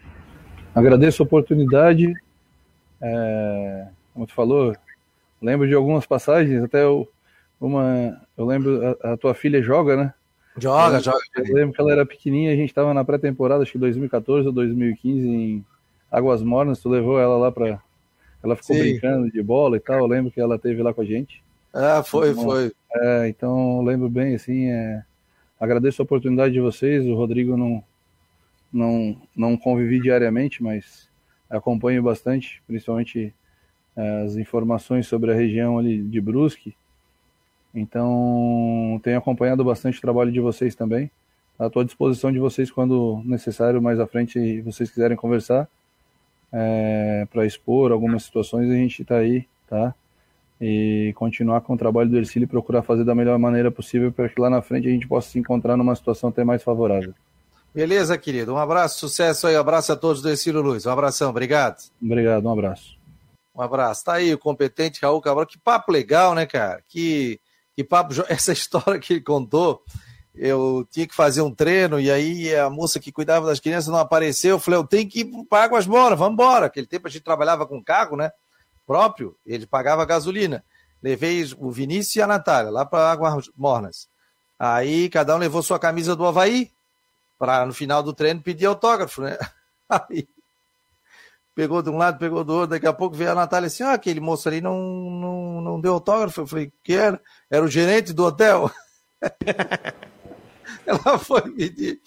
[0.75, 2.15] Agradeço a oportunidade
[3.03, 4.75] é, como tu falou,
[5.41, 7.09] lembro de algumas passagens, até eu,
[7.61, 10.15] uma, eu lembro, a, a tua filha joga, né?
[10.57, 11.19] Joga, eu, joga.
[11.37, 14.53] Eu lembro que ela era pequenininha, a gente estava na pré-temporada, acho que 2014 ou
[14.53, 15.65] 2015, em
[16.11, 17.81] Águas Mornas, tu levou ela lá para
[18.43, 18.83] ela ficou Sim.
[18.83, 21.43] brincando de bola e tal, eu lembro que ela teve lá com a gente.
[21.73, 22.73] Ah, foi, então, foi.
[22.95, 25.03] É, então lembro bem, assim, é,
[25.63, 27.85] agradeço a oportunidade de vocês, o Rodrigo não,
[28.73, 31.09] não, não convivi diariamente, mas
[31.49, 33.33] acompanho bastante, principalmente
[33.97, 36.75] eh, as informações sobre a região ali de Brusque.
[37.73, 41.09] Então, tenho acompanhado bastante o trabalho de vocês também.
[41.61, 45.69] Estou à disposição de vocês quando necessário, mais à frente, vocês quiserem conversar
[46.53, 49.95] é, eh, para expor algumas situações, a gente está aí, tá?
[50.65, 54.29] E continuar com o trabalho do Ercílio e procurar fazer da melhor maneira possível para
[54.29, 57.13] que lá na frente a gente possa se encontrar numa situação até mais favorável.
[57.75, 58.55] Beleza, querido.
[58.55, 59.57] Um abraço, sucesso aí.
[59.57, 60.87] Um abraço a todos do Estilo Luz.
[60.87, 61.83] Um abração, obrigado.
[62.01, 62.97] Obrigado, um abraço.
[63.53, 64.05] Um abraço.
[64.05, 65.47] Tá aí o competente Raul Cabral.
[65.47, 66.81] Que papo legal, né, cara?
[66.87, 67.41] Que,
[67.75, 68.15] que papo.
[68.29, 69.83] Essa história que ele contou
[70.35, 73.99] eu tinha que fazer um treino e aí a moça que cuidava das crianças não
[73.99, 74.53] apareceu.
[74.53, 76.67] Eu falei, eu tenho que ir para Águas Moras, vamos embora.
[76.67, 78.31] Aquele tempo a gente trabalhava com carro, né?
[78.87, 80.65] Próprio, ele pagava gasolina.
[81.03, 84.09] Levei o Vinícius e a Natália lá para Águas Mornas.
[84.59, 86.71] Aí cada um levou sua camisa do Havaí
[87.39, 89.37] para no final do treino pedir autógrafo, né?
[89.89, 90.29] Aí
[91.55, 93.93] pegou de um lado, pegou do outro, daqui a pouco veio a Natália assim, ah,
[93.93, 96.43] aquele moço ali não, não, não deu autógrafo.
[96.43, 97.21] Eu falei, que era?
[97.51, 98.71] Era o gerente do hotel.
[100.87, 102.01] Ela foi pedir.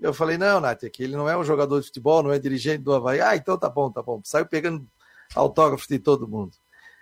[0.00, 2.82] Eu falei, não, Nath, aqui ele não é um jogador de futebol, não é dirigente
[2.82, 3.20] do Havaí.
[3.20, 4.20] Ah, então tá bom, tá bom.
[4.24, 4.86] Saiu pegando
[5.34, 6.52] autógrafo de todo mundo.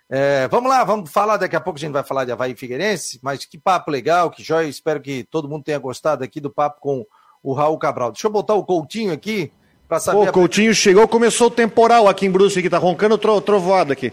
[0.09, 3.19] É, vamos lá, vamos falar, daqui a pouco a gente vai falar de Havaí Figueirense,
[3.23, 6.81] mas que papo legal, que joia, espero que todo mundo tenha gostado aqui do papo
[6.81, 7.05] com
[7.43, 8.13] o Raul Cabral.
[8.13, 9.51] Deixa eu botar o Coutinho aqui,
[9.89, 10.29] para saber...
[10.29, 10.75] o Coutinho a...
[10.75, 14.13] chegou, começou o temporal aqui em Brusque, que tá roncando tro trovoado aqui.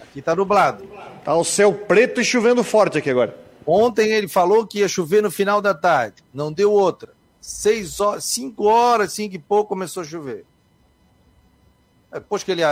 [0.00, 0.88] Aqui tá nublado.
[1.24, 3.36] Tá o céu preto e chovendo forte aqui agora.
[3.66, 7.12] Ontem ele falou que ia chover no final da tarde, não deu outra.
[7.40, 10.44] Seis horas, cinco horas, cinco e pouco começou a chover.
[12.12, 12.62] Depois que ele,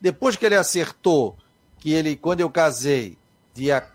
[0.00, 1.36] depois que ele acertou
[1.78, 3.16] que ele, quando eu casei,
[3.54, 3.86] dia,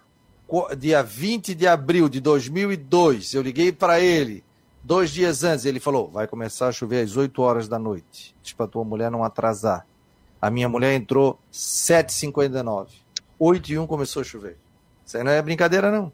[0.77, 4.43] dia 20 de abril de 2002, eu liguei para ele,
[4.83, 8.35] dois dias antes, ele falou: vai começar a chover às 8 horas da noite.
[8.41, 9.85] Diz para tua mulher não atrasar.
[10.41, 12.87] A minha mulher entrou 7h59.
[13.37, 14.57] 8 e 1 começou a chover.
[15.05, 16.11] Isso aí não é brincadeira, não.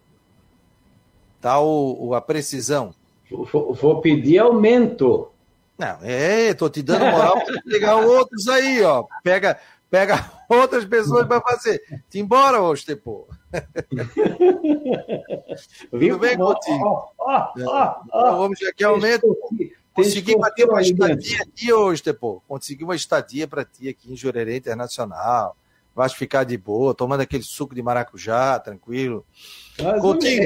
[1.39, 2.93] Tá o, o a precisão.
[3.29, 5.30] Vou, vou pedir aumento.
[5.77, 9.05] Não, é, tô te dando moral para pegar outros aí, ó.
[9.23, 9.59] Pega,
[9.89, 11.81] pega outras pessoas para fazer.
[12.09, 13.27] Te embora, ô Estepô.
[15.89, 17.13] Tudo bem contigo?
[18.13, 19.35] Vamos já que aumento.
[19.93, 22.41] Consegui bater uma estadia aqui, ô Estepô.
[22.47, 25.57] Consegui uma estadia para ti aqui em Jurerê Internacional.
[25.93, 29.25] Vai ficar de boa, tomando aquele suco de maracujá, tranquilo.
[29.81, 30.43] Mas Coutinho.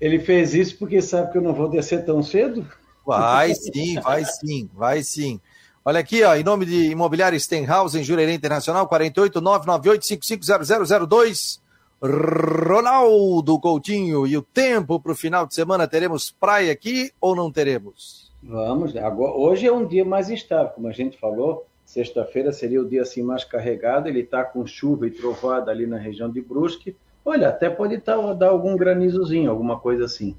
[0.00, 2.66] Ele fez isso porque sabe que eu não vou descer tão cedo?
[3.06, 5.38] Vai sim, vai sim, vai sim.
[5.84, 11.60] Olha aqui, ó, em nome de Imobiliário Stenhouse, em Jurerê Internacional, 48998550002.
[12.00, 17.48] Ronaldo Coutinho, e o tempo para o final de semana, teremos praia aqui ou não
[17.50, 18.32] teremos?
[18.42, 22.88] Vamos, agora, hoje é um dia mais instável, como a gente falou, sexta-feira seria o
[22.88, 26.96] dia assim mais carregado, ele está com chuva e trovada ali na região de Brusque,
[27.24, 30.36] Olha, até pode tá, dar algum granizozinho, alguma coisa assim.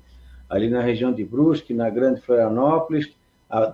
[0.49, 3.11] Ali na região de Brusque, na Grande Florianópolis,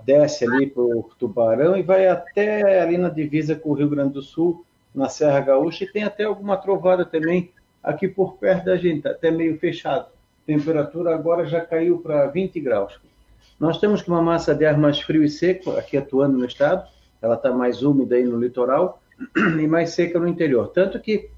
[0.05, 4.13] desce ali para o Tubarão e vai até ali na divisa com o Rio Grande
[4.13, 7.51] do Sul, na Serra Gaúcha, e tem até alguma trovada também
[7.81, 10.07] aqui por perto da gente, tá até meio fechado.
[10.45, 12.99] Temperatura agora já caiu para 20 graus.
[13.59, 16.87] Nós temos uma massa de ar mais frio e seco aqui atuando no estado,
[17.21, 19.01] ela está mais úmida aí no litoral
[19.35, 20.69] e mais seca no interior.
[20.69, 21.29] Tanto que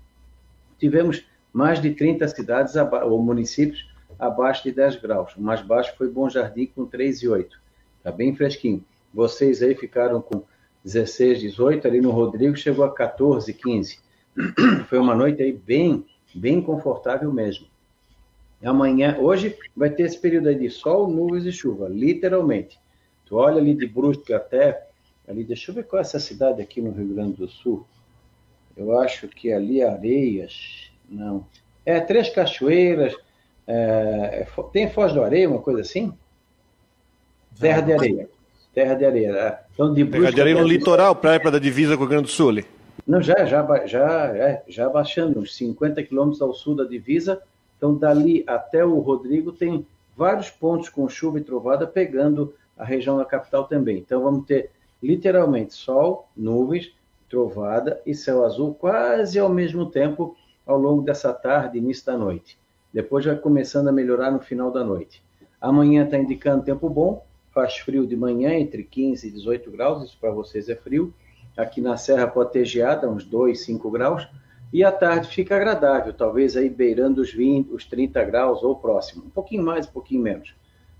[0.80, 3.91] tivemos mais de 30 cidades ou municípios
[4.22, 5.36] abaixo de 10 graus.
[5.36, 7.48] O mais baixo foi Bom Jardim com 3,8.
[7.98, 8.86] Está bem fresquinho.
[9.12, 10.44] Vocês aí ficaram com
[10.86, 14.00] 16, 18, ali no Rodrigo chegou a 14, 15.
[14.88, 16.06] Foi uma noite aí bem,
[16.36, 17.66] bem confortável mesmo.
[18.64, 22.80] Amanhã, hoje vai ter esse período aí de sol, nuvens e chuva, literalmente.
[23.26, 24.88] Tu olha ali de Brusque até
[25.28, 27.86] ali, deixa eu ver qual é essa cidade aqui no Rio Grande do Sul.
[28.78, 31.46] Eu acho que ali é Areias, não.
[31.84, 33.16] É Três Cachoeiras.
[33.68, 36.14] É, tem Foz do Areia, uma coisa assim?
[37.60, 38.30] Terra de Areia.
[38.74, 39.30] Terra de Areia.
[39.32, 39.60] É.
[39.74, 42.26] Então, de Terra de Areia no litoral, praia para da divisa com o Rio Grande
[42.26, 42.64] do Sul.
[43.06, 47.42] Não, já, já, já, é, já baixando, uns 50 quilômetros ao sul da divisa.
[47.78, 49.86] Então, dali até o Rodrigo, tem
[50.16, 53.98] vários pontos com chuva e trovada pegando a região da capital também.
[53.98, 56.94] Então, vamos ter literalmente sol, nuvens,
[57.30, 60.36] trovada e céu azul quase ao mesmo tempo
[60.66, 62.61] ao longo dessa tarde, início da noite.
[62.94, 65.24] Depois vai começando a melhorar no final da noite.
[65.60, 70.18] Amanhã está indicando tempo bom, faz frio de manhã, entre 15 e 18 graus, isso
[70.20, 71.14] para vocês é frio.
[71.56, 74.28] Aqui na Serra pode ter geada, uns 2, 5 graus.
[74.74, 79.26] E à tarde fica agradável, talvez aí beirando os 20, os 30 graus ou próximo.
[79.26, 80.56] Um pouquinho mais, um pouquinho menos.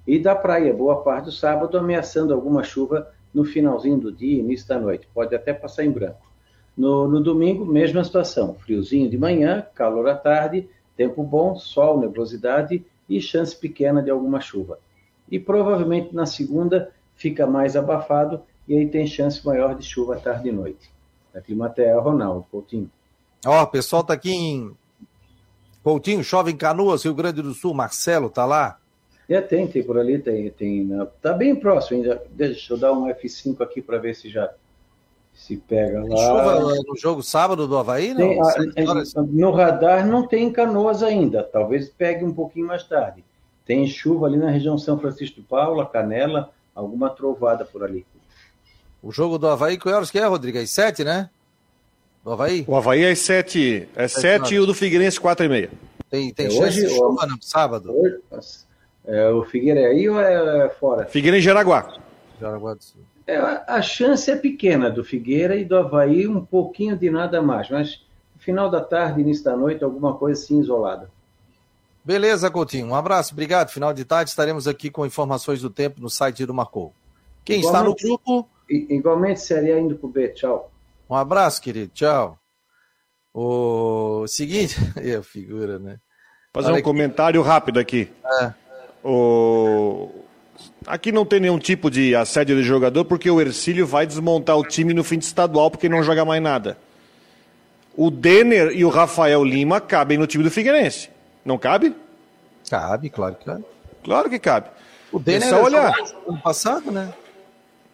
[0.06, 4.68] E da praia, boa parte do sábado, ameaçando alguma chuva no finalzinho do dia, início
[4.68, 5.08] da noite.
[5.14, 6.30] Pode até passar em branco.
[6.76, 8.56] No, no domingo, mesma situação.
[8.56, 10.68] Friozinho de manhã, calor à tarde,
[11.02, 14.78] tempo bom, sol, nebulosidade e chance pequena de alguma chuva.
[15.30, 20.50] E provavelmente na segunda fica mais abafado e aí tem chance maior de chuva tarde
[20.50, 20.92] e noite.
[21.34, 22.92] Da Climatea, Ronaldo Coutinho.
[23.44, 24.72] Ó, o pessoal tá aqui em
[25.82, 27.74] Coutinho, chove em Canoas, Rio Grande do Sul.
[27.74, 28.78] Marcelo tá lá?
[29.28, 30.90] É, tem, tem por ali, tem, tem.
[31.20, 32.22] Tá bem próximo ainda.
[32.30, 34.54] Deixa eu dar um F5 aqui para ver se já
[35.34, 36.18] se pega lá.
[36.18, 38.30] Chuva no jogo sábado do Havaí, não?
[38.74, 38.86] Tem,
[39.28, 43.24] no radar não tem Canoas ainda, talvez pegue um pouquinho mais tarde.
[43.66, 48.06] tem chuva ali na região São Francisco de Paula, Canela, alguma trovada por ali.
[49.02, 50.60] O jogo do Havaí, que horas que é, Rodrigo?
[50.60, 51.30] Às sete, né?
[52.24, 52.64] Do Havaí?
[52.68, 55.72] O Havaí é às sete, é sete e o do Figueirense quatro e meia.
[56.10, 57.92] Tem, tem é chance hoje, de chuva no sábado?
[57.92, 58.20] Hoje,
[59.06, 61.06] é, o Figueira é aí ou é fora?
[61.06, 61.92] Figueira em Jaraguá.
[62.42, 63.02] Jaraguá do Sul.
[63.28, 67.70] É, a chance é pequena do Figueira e do Havaí, um pouquinho de nada mais,
[67.70, 68.04] mas
[68.36, 71.10] no final da tarde, início da noite, alguma coisa assim isolada.
[72.04, 72.88] Beleza, Coutinho.
[72.88, 73.70] Um abraço, obrigado.
[73.70, 76.92] Final de tarde estaremos aqui com informações do tempo no site do Marcou.
[77.46, 78.50] Quem igualmente, está no grupo.
[78.68, 80.30] Igualmente, seria indo para o B.
[80.30, 80.72] Tchau.
[81.08, 81.92] Um abraço, querido.
[81.94, 82.40] Tchau.
[83.32, 84.76] O seguinte.
[84.98, 86.00] é a figura, né?
[86.52, 86.84] Fazer Olha um aqui.
[86.84, 88.12] comentário rápido aqui.
[88.42, 88.54] É.
[89.04, 90.10] O...
[90.86, 94.64] Aqui não tem nenhum tipo de assédio de jogador, porque o Ercílio vai desmontar o
[94.64, 96.78] time no fim de estadual, porque não joga mais nada.
[97.96, 101.10] O Denner e o Rafael Lima cabem no time do Figueirense.
[101.46, 101.96] Não cabe?
[102.70, 103.66] Cabe, claro que cabe.
[104.04, 104.70] Claro que cabe.
[105.12, 105.94] O Denner é só olhar.
[106.28, 107.14] ano passado, né?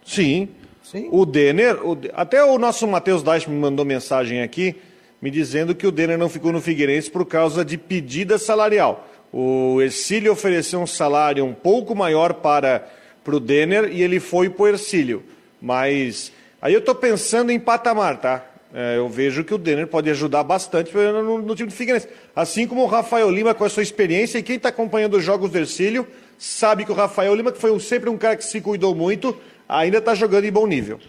[0.06, 0.50] Sim.
[0.84, 1.10] Sim.
[1.12, 1.98] O Denner, o...
[2.14, 4.76] até o nosso Matheus Daich me mandou mensagem aqui,
[5.22, 9.06] me dizendo que o Denner não ficou no Figueirense por causa de pedida salarial.
[9.40, 12.90] O Ercílio ofereceu um salário um pouco maior para,
[13.24, 15.24] o Denner e ele foi para o Ercílio.
[15.62, 18.44] Mas aí eu estou pensando em patamar, tá?
[18.74, 22.10] É, eu vejo que o Denner pode ajudar bastante no, no, time do Figueirense.
[22.36, 25.52] Assim como o Rafael Lima com a sua experiência, e quem está acompanhando os jogos
[25.52, 28.60] do Ercílio sabe que o Rafael Lima, que foi um, sempre um cara que se
[28.60, 31.00] cuidou muito, ainda está jogando em bom nível.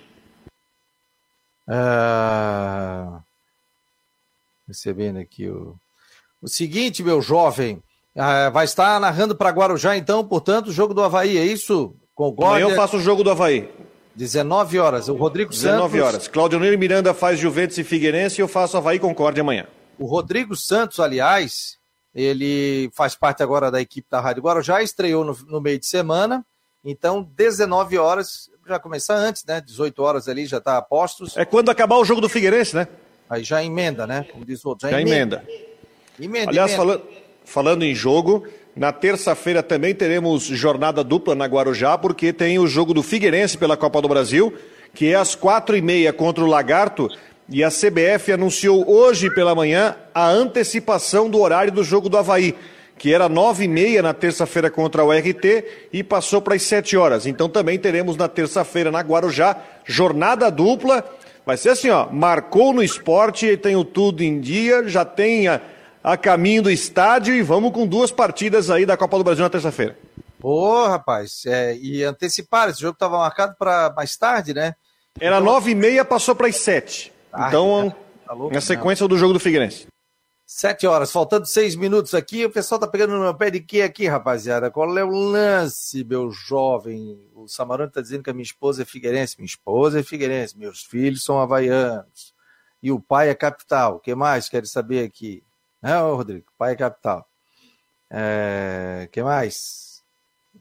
[1.67, 3.21] Ah,
[4.67, 5.75] recebendo aqui o,
[6.43, 7.83] o seguinte, meu jovem,
[8.19, 11.95] ah, vai estar narrando para Guarujá, então, portanto, o jogo do Havaí, é isso?
[12.15, 12.57] Concorda?
[12.57, 13.71] Amanhã eu faço o jogo do Havaí.
[14.17, 15.09] 19 horas.
[15.09, 15.93] O Rodrigo 19 Santos.
[15.93, 16.29] 19 horas.
[16.29, 19.69] Claudio Neiro Miranda faz Juventus e Figueirense e eu faço Havaí Concórdia amanhã.
[19.97, 21.79] O Rodrigo Santos, aliás,
[22.13, 26.45] ele faz parte agora da equipe da Rádio Guarujá, estreou no, no meio de semana.
[26.85, 29.61] Então, 19 horas, já começar antes, né?
[29.61, 31.37] 18 horas ali já está a postos.
[31.37, 32.89] É quando acabar o jogo do Figueirense, né?
[33.31, 34.27] Aí já emenda, né?
[34.33, 34.89] Como diz o outro.
[34.89, 35.45] Já, já emenda.
[35.47, 35.65] emenda.
[36.19, 36.85] emenda Aliás, emenda.
[36.85, 38.45] Falando, falando em jogo,
[38.77, 43.77] na terça-feira também teremos jornada dupla na Guarujá, porque tem o jogo do Figueirense pela
[43.77, 44.53] Copa do Brasil,
[44.95, 47.09] que é às quatro e meia contra o Lagarto.
[47.49, 52.55] E a CBF anunciou hoje pela manhã a antecipação do horário do jogo do Havaí,
[52.99, 56.99] que era nove e meia na terça-feira contra o RT e passou para as sete
[56.99, 57.27] horas.
[57.27, 61.03] Então também teremos na terça-feira na Guarujá jornada dupla.
[61.47, 65.63] Vai ser assim, ó, marcou no esporte, tem o tudo em dia, já tem a
[66.13, 69.51] a caminho do estádio e vamos com duas partidas aí da Copa do Brasil na
[69.51, 69.99] terça-feira.
[70.43, 74.75] Ô, rapaz, é, e antecipar, esse jogo estava marcado para mais tarde, né?
[75.21, 75.45] Era então...
[75.45, 77.13] nove e meia, passou para as sete.
[77.31, 77.95] Ah, então,
[78.25, 79.09] tá louco, na sequência não.
[79.09, 79.87] do jogo do Figueirense.
[80.47, 83.83] Sete horas, faltando seis minutos aqui, o pessoal tá pegando no meu pé de quê
[83.83, 84.71] aqui, rapaziada?
[84.71, 87.21] Qual é o lance, meu jovem?
[87.35, 89.37] O Samarano tá dizendo que a minha esposa é figueirense.
[89.37, 92.33] Minha esposa é figueirense, meus filhos são havaianos.
[92.83, 93.97] E o pai é capital.
[93.97, 95.43] O que mais quer saber aqui?
[95.83, 96.47] Né, Rodrigo?
[96.59, 97.27] Pai capital.
[98.11, 99.09] É...
[99.13, 100.03] que mais?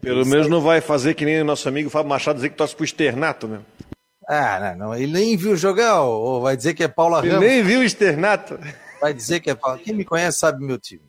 [0.01, 2.75] Pelo menos não vai fazer que nem o nosso amigo Fábio Machado dizer que torce
[2.75, 3.61] pro externato, né?
[4.27, 4.95] Ah, não, não.
[4.95, 7.47] Ele nem viu jogar, ou vai dizer que é Paula Ele Ramos.
[7.47, 8.59] nem viu o externato.
[8.99, 9.79] Vai dizer que é Paula.
[9.79, 11.01] Quem me conhece sabe meu time.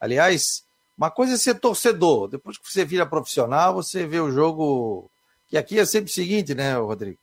[0.00, 0.62] Aliás,
[0.96, 2.28] uma coisa é ser torcedor.
[2.28, 5.10] Depois que você vira profissional, você vê o jogo.
[5.48, 7.18] Que aqui é sempre o seguinte, né, Rodrigo?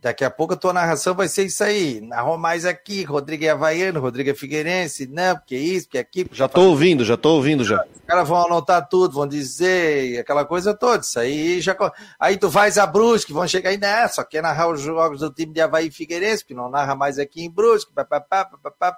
[0.00, 2.00] Daqui a pouco a tua narração vai ser isso aí.
[2.00, 6.30] Narrou mais aqui, Rodrigo é Havaiano, Rodrigo é Figueirense, não, porque isso, porque aquilo.
[6.32, 7.84] Já tô ouvindo, já tô ouvindo já.
[7.84, 11.02] Os caras vão anotar tudo, vão dizer aquela coisa toda.
[11.02, 11.76] Isso aí já.
[12.18, 14.06] Aí tu vais a Brusque, vão chegar aí, né?
[14.06, 17.18] Só quer narrar os jogos do time de Havaí e Figueirense, que não narra mais
[17.18, 18.96] aqui em Brusque, papapá, papapá.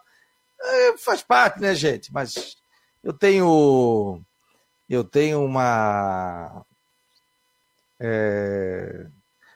[0.61, 2.13] É, faz parte, né, gente?
[2.13, 2.57] Mas
[3.03, 4.21] eu tenho.
[4.87, 6.63] Eu tenho uma.
[7.99, 9.07] É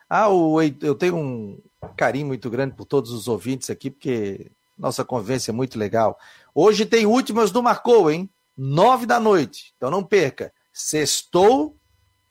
[0.08, 1.60] ah, o, eu tenho um
[1.96, 6.18] carinho muito grande por todos os ouvintes aqui, porque nossa convivência é muito legal.
[6.54, 8.28] Hoje tem últimas do Marcou, hein?
[8.56, 9.72] Nove da noite.
[9.76, 10.52] Então não perca.
[10.72, 11.76] Sextou,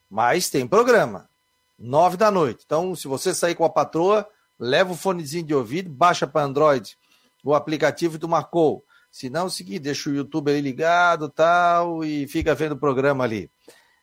[0.09, 1.29] mas tem programa.
[1.77, 2.63] Nove da noite.
[2.65, 4.27] Então, se você sair com a patroa,
[4.59, 6.97] leva o fonezinho de ouvido, baixa para Android
[7.43, 8.83] o aplicativo do Marcou.
[9.11, 13.23] Se não, o seguinte, deixa o YouTube ali ligado tal, e fica vendo o programa
[13.23, 13.51] ali.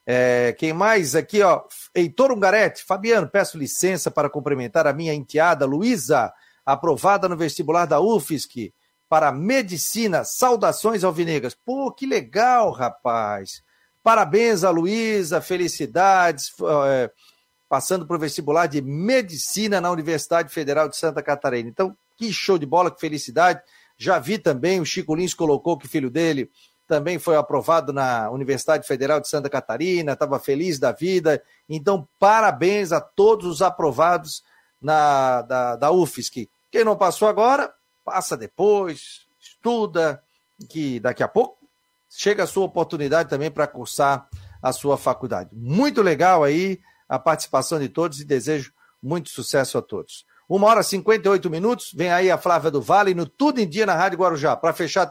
[0.06, 1.62] É, quem mais aqui, ó?
[1.94, 2.84] Heitor Ungarete.
[2.84, 6.32] Fabiano, peço licença para cumprimentar a minha enteada Luísa,
[6.64, 8.72] aprovada no vestibular da UFSC
[9.08, 10.24] para medicina.
[10.24, 11.54] Saudações alvinegras.
[11.54, 13.62] Pô, que legal, rapaz.
[14.02, 16.52] Parabéns a Luísa, felicidades.
[16.86, 17.10] É,
[17.70, 21.68] passando para o vestibular de medicina na Universidade Federal de Santa Catarina.
[21.68, 23.62] Então, que show de bola, que felicidade.
[23.96, 26.50] Já vi também, o Chico Lins colocou que o filho dele
[26.90, 31.40] também foi aprovado na Universidade Federal de Santa Catarina, estava feliz da vida.
[31.68, 34.42] Então, parabéns a todos os aprovados
[34.82, 36.50] na, da, da UFSC.
[36.68, 37.72] Quem não passou agora,
[38.04, 40.20] passa depois, estuda,
[40.68, 41.58] que daqui a pouco
[42.08, 44.28] chega a sua oportunidade também para cursar
[44.60, 45.50] a sua faculdade.
[45.52, 50.26] Muito legal aí a participação de todos e desejo muito sucesso a todos.
[50.48, 53.86] Uma hora e 58 minutos, vem aí a Flávia do Vale no Tudo em Dia
[53.86, 54.56] na Rádio Guarujá.
[54.56, 55.08] Para fechar,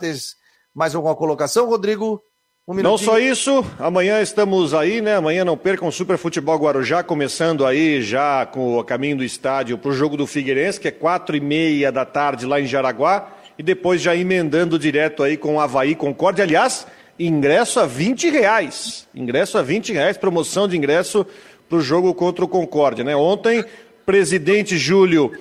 [0.79, 2.21] mais alguma colocação, Rodrigo?
[2.65, 5.15] Um não só isso, amanhã estamos aí, né?
[5.17, 9.77] Amanhã não percam o Super Futebol Guarujá, começando aí já com o caminho do estádio
[9.77, 13.27] para o jogo do Figueirense, que é quatro e meia da tarde lá em Jaraguá,
[13.57, 16.41] e depois já emendando direto aí com o Havaí Concorde.
[16.41, 16.87] Aliás,
[17.19, 19.05] ingresso a 20 reais.
[19.13, 21.25] Ingresso a 20 reais, promoção de ingresso
[21.67, 23.03] para o jogo contra o Concórdia.
[23.03, 23.17] Né?
[23.17, 23.65] Ontem,
[24.05, 25.33] presidente Júlio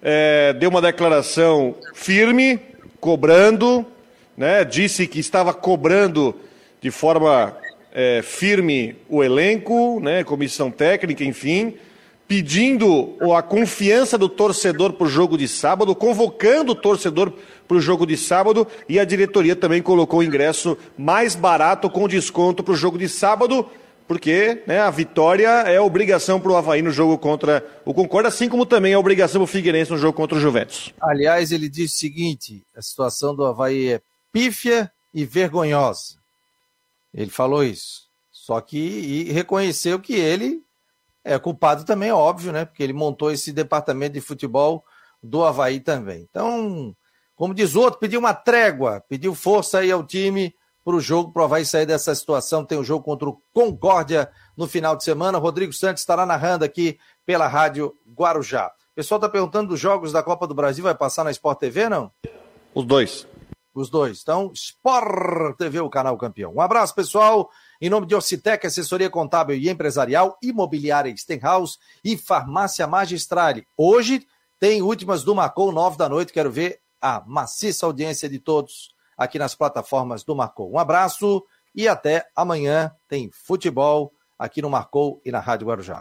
[0.00, 2.60] é, deu uma declaração firme,
[3.00, 3.84] cobrando,
[4.36, 4.64] né?
[4.64, 6.34] disse que estava cobrando
[6.80, 7.56] de forma
[7.92, 10.24] é, firme o elenco, né?
[10.24, 11.74] comissão técnica, enfim,
[12.26, 17.32] pedindo a confiança do torcedor para o jogo de sábado, convocando o torcedor
[17.68, 22.08] para o jogo de sábado e a diretoria também colocou o ingresso mais barato com
[22.08, 23.66] desconto para o jogo de sábado,
[24.06, 28.48] porque né, a vitória é obrigação para o Havaí no jogo contra o Concorde, assim
[28.48, 30.92] como também é obrigação para o Figueirense no jogo contra o Juventus.
[31.00, 34.00] Aliás, ele disse o seguinte: a situação do Havaí é
[34.34, 36.16] pífia e vergonhosa.
[37.14, 38.08] Ele falou isso.
[38.32, 40.60] Só que reconheceu que ele
[41.22, 42.64] é culpado também, óbvio, né?
[42.64, 44.84] Porque ele montou esse departamento de futebol
[45.22, 46.26] do Havaí também.
[46.28, 46.94] Então,
[47.36, 50.52] como diz outro, pediu uma trégua, pediu força aí ao time
[50.84, 52.64] para o jogo, para o Havaí sair dessa situação.
[52.64, 55.38] Tem o um jogo contra o Concórdia no final de semana.
[55.38, 58.66] Rodrigo Santos estará narrando aqui pela Rádio Guarujá.
[58.66, 61.88] O pessoal está perguntando dos jogos da Copa do Brasil, vai passar na Sport TV,
[61.88, 62.10] não?
[62.74, 63.28] Os dois.
[63.74, 64.20] Os dois.
[64.22, 66.54] Então, Sport TV, o canal campeão.
[66.54, 67.50] Um abraço, pessoal.
[67.80, 73.66] Em nome de Ocitec, assessoria contábil e empresarial, imobiliária Stenhouse e farmácia Magistrale.
[73.76, 74.24] Hoje
[74.60, 76.32] tem últimas do Marcou, nove da noite.
[76.32, 80.70] Quero ver a maciça audiência de todos aqui nas plataformas do Marcou.
[80.72, 81.44] Um abraço
[81.74, 82.94] e até amanhã.
[83.08, 85.92] Tem futebol aqui no Marcou e na Rádio Guarujá.